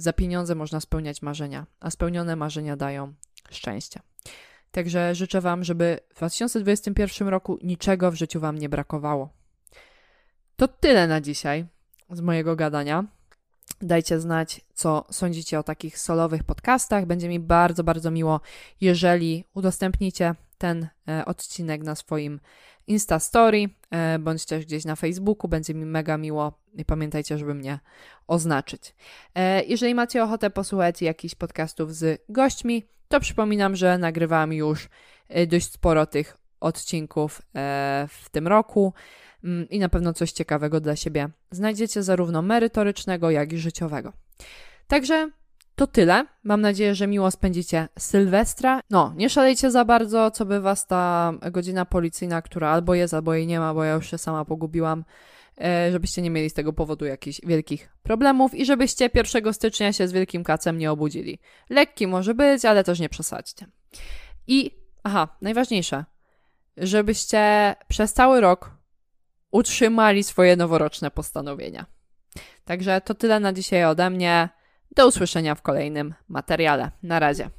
za 0.02 0.12
pieniądze 0.12 0.54
można 0.54 0.80
spełniać 0.80 1.22
marzenia, 1.22 1.66
a 1.80 1.90
spełnione 1.90 2.36
marzenia 2.36 2.76
dają 2.76 3.14
szczęście. 3.50 4.00
Także 4.70 5.14
życzę 5.14 5.40
Wam, 5.40 5.64
żeby 5.64 5.98
w 6.10 6.16
2021 6.16 7.28
roku 7.28 7.58
niczego 7.62 8.10
w 8.10 8.14
życiu 8.14 8.40
Wam 8.40 8.58
nie 8.58 8.68
brakowało. 8.68 9.28
To 10.56 10.68
tyle 10.68 11.06
na 11.06 11.20
dzisiaj 11.20 11.66
z 12.10 12.20
mojego 12.20 12.56
gadania. 12.56 13.04
Dajcie 13.82 14.20
znać, 14.20 14.60
co 14.74 15.04
sądzicie 15.10 15.58
o 15.58 15.62
takich 15.62 15.98
solowych 15.98 16.44
podcastach. 16.44 17.06
Będzie 17.06 17.28
mi 17.28 17.40
bardzo, 17.40 17.84
bardzo 17.84 18.10
miło, 18.10 18.40
jeżeli 18.80 19.44
udostępnicie 19.54 20.34
ten 20.58 20.88
e, 21.08 21.24
odcinek 21.24 21.82
na 21.82 21.94
swoim 21.94 22.40
Insta 22.86 23.18
Story, 23.18 23.68
e, 23.90 24.18
bądź 24.18 24.46
też 24.46 24.66
gdzieś 24.66 24.84
na 24.84 24.96
Facebooku. 24.96 25.48
Będzie 25.48 25.74
mi 25.74 25.84
mega 25.84 26.18
miło 26.18 26.58
i 26.74 26.84
pamiętajcie, 26.84 27.38
żeby 27.38 27.54
mnie 27.54 27.78
oznaczyć. 28.26 28.94
E, 29.34 29.64
jeżeli 29.64 29.94
macie 29.94 30.24
ochotę 30.24 30.50
posłuchać 30.50 31.02
jakichś 31.02 31.34
podcastów 31.34 31.94
z 31.94 32.24
gośćmi, 32.28 32.86
to 33.08 33.20
przypominam, 33.20 33.76
że 33.76 33.98
nagrywam 33.98 34.52
już 34.52 34.88
dość 35.46 35.72
sporo 35.72 36.06
tych 36.06 36.36
odcinków 36.60 37.42
w 38.08 38.28
tym 38.30 38.48
roku. 38.48 38.94
Mm, 39.44 39.68
i 39.68 39.78
na 39.78 39.88
pewno 39.88 40.12
coś 40.12 40.32
ciekawego 40.32 40.80
dla 40.80 40.96
siebie 40.96 41.28
znajdziecie, 41.50 42.02
zarówno 42.02 42.42
merytorycznego, 42.42 43.30
jak 43.30 43.52
i 43.52 43.58
życiowego. 43.58 44.12
Także 44.86 45.30
to 45.82 45.86
tyle. 45.86 46.26
Mam 46.44 46.60
nadzieję, 46.60 46.94
że 46.94 47.06
miło 47.06 47.30
spędzicie 47.30 47.88
Sylwestra. 47.98 48.80
No, 48.90 49.12
nie 49.16 49.30
szalejcie 49.30 49.70
za 49.70 49.84
bardzo, 49.84 50.30
co 50.30 50.44
by 50.44 50.60
was 50.60 50.86
ta 50.86 51.32
godzina 51.50 51.84
policyjna, 51.84 52.42
która 52.42 52.68
albo 52.70 52.94
jest, 52.94 53.14
albo 53.14 53.34
jej 53.34 53.46
nie 53.46 53.60
ma, 53.60 53.74
bo 53.74 53.84
ja 53.84 53.94
już 53.94 54.10
się 54.10 54.18
sama 54.18 54.44
pogubiłam, 54.44 55.04
e, 55.60 55.92
żebyście 55.92 56.22
nie 56.22 56.30
mieli 56.30 56.50
z 56.50 56.54
tego 56.54 56.72
powodu 56.72 57.04
jakichś 57.04 57.40
wielkich 57.46 57.88
problemów 58.02 58.54
i 58.54 58.64
żebyście 58.66 59.10
1 59.14 59.52
stycznia 59.52 59.92
się 59.92 60.08
z 60.08 60.12
wielkim 60.12 60.44
kacem 60.44 60.78
nie 60.78 60.92
obudzili. 60.92 61.38
Lekki 61.70 62.06
może 62.06 62.34
być, 62.34 62.64
ale 62.64 62.84
też 62.84 63.00
nie 63.00 63.08
przesadźcie. 63.08 63.66
I, 64.46 64.70
aha, 65.02 65.28
najważniejsze, 65.40 66.04
żebyście 66.76 67.74
przez 67.88 68.12
cały 68.12 68.40
rok 68.40 68.70
utrzymali 69.50 70.24
swoje 70.24 70.56
noworoczne 70.56 71.10
postanowienia. 71.10 71.86
Także 72.64 73.00
to 73.00 73.14
tyle 73.14 73.40
na 73.40 73.52
dzisiaj 73.52 73.84
ode 73.84 74.10
mnie. 74.10 74.48
Do 74.96 75.06
usłyszenia 75.06 75.54
w 75.54 75.62
kolejnym 75.62 76.14
materiale. 76.28 76.90
Na 77.02 77.18
razie. 77.18 77.50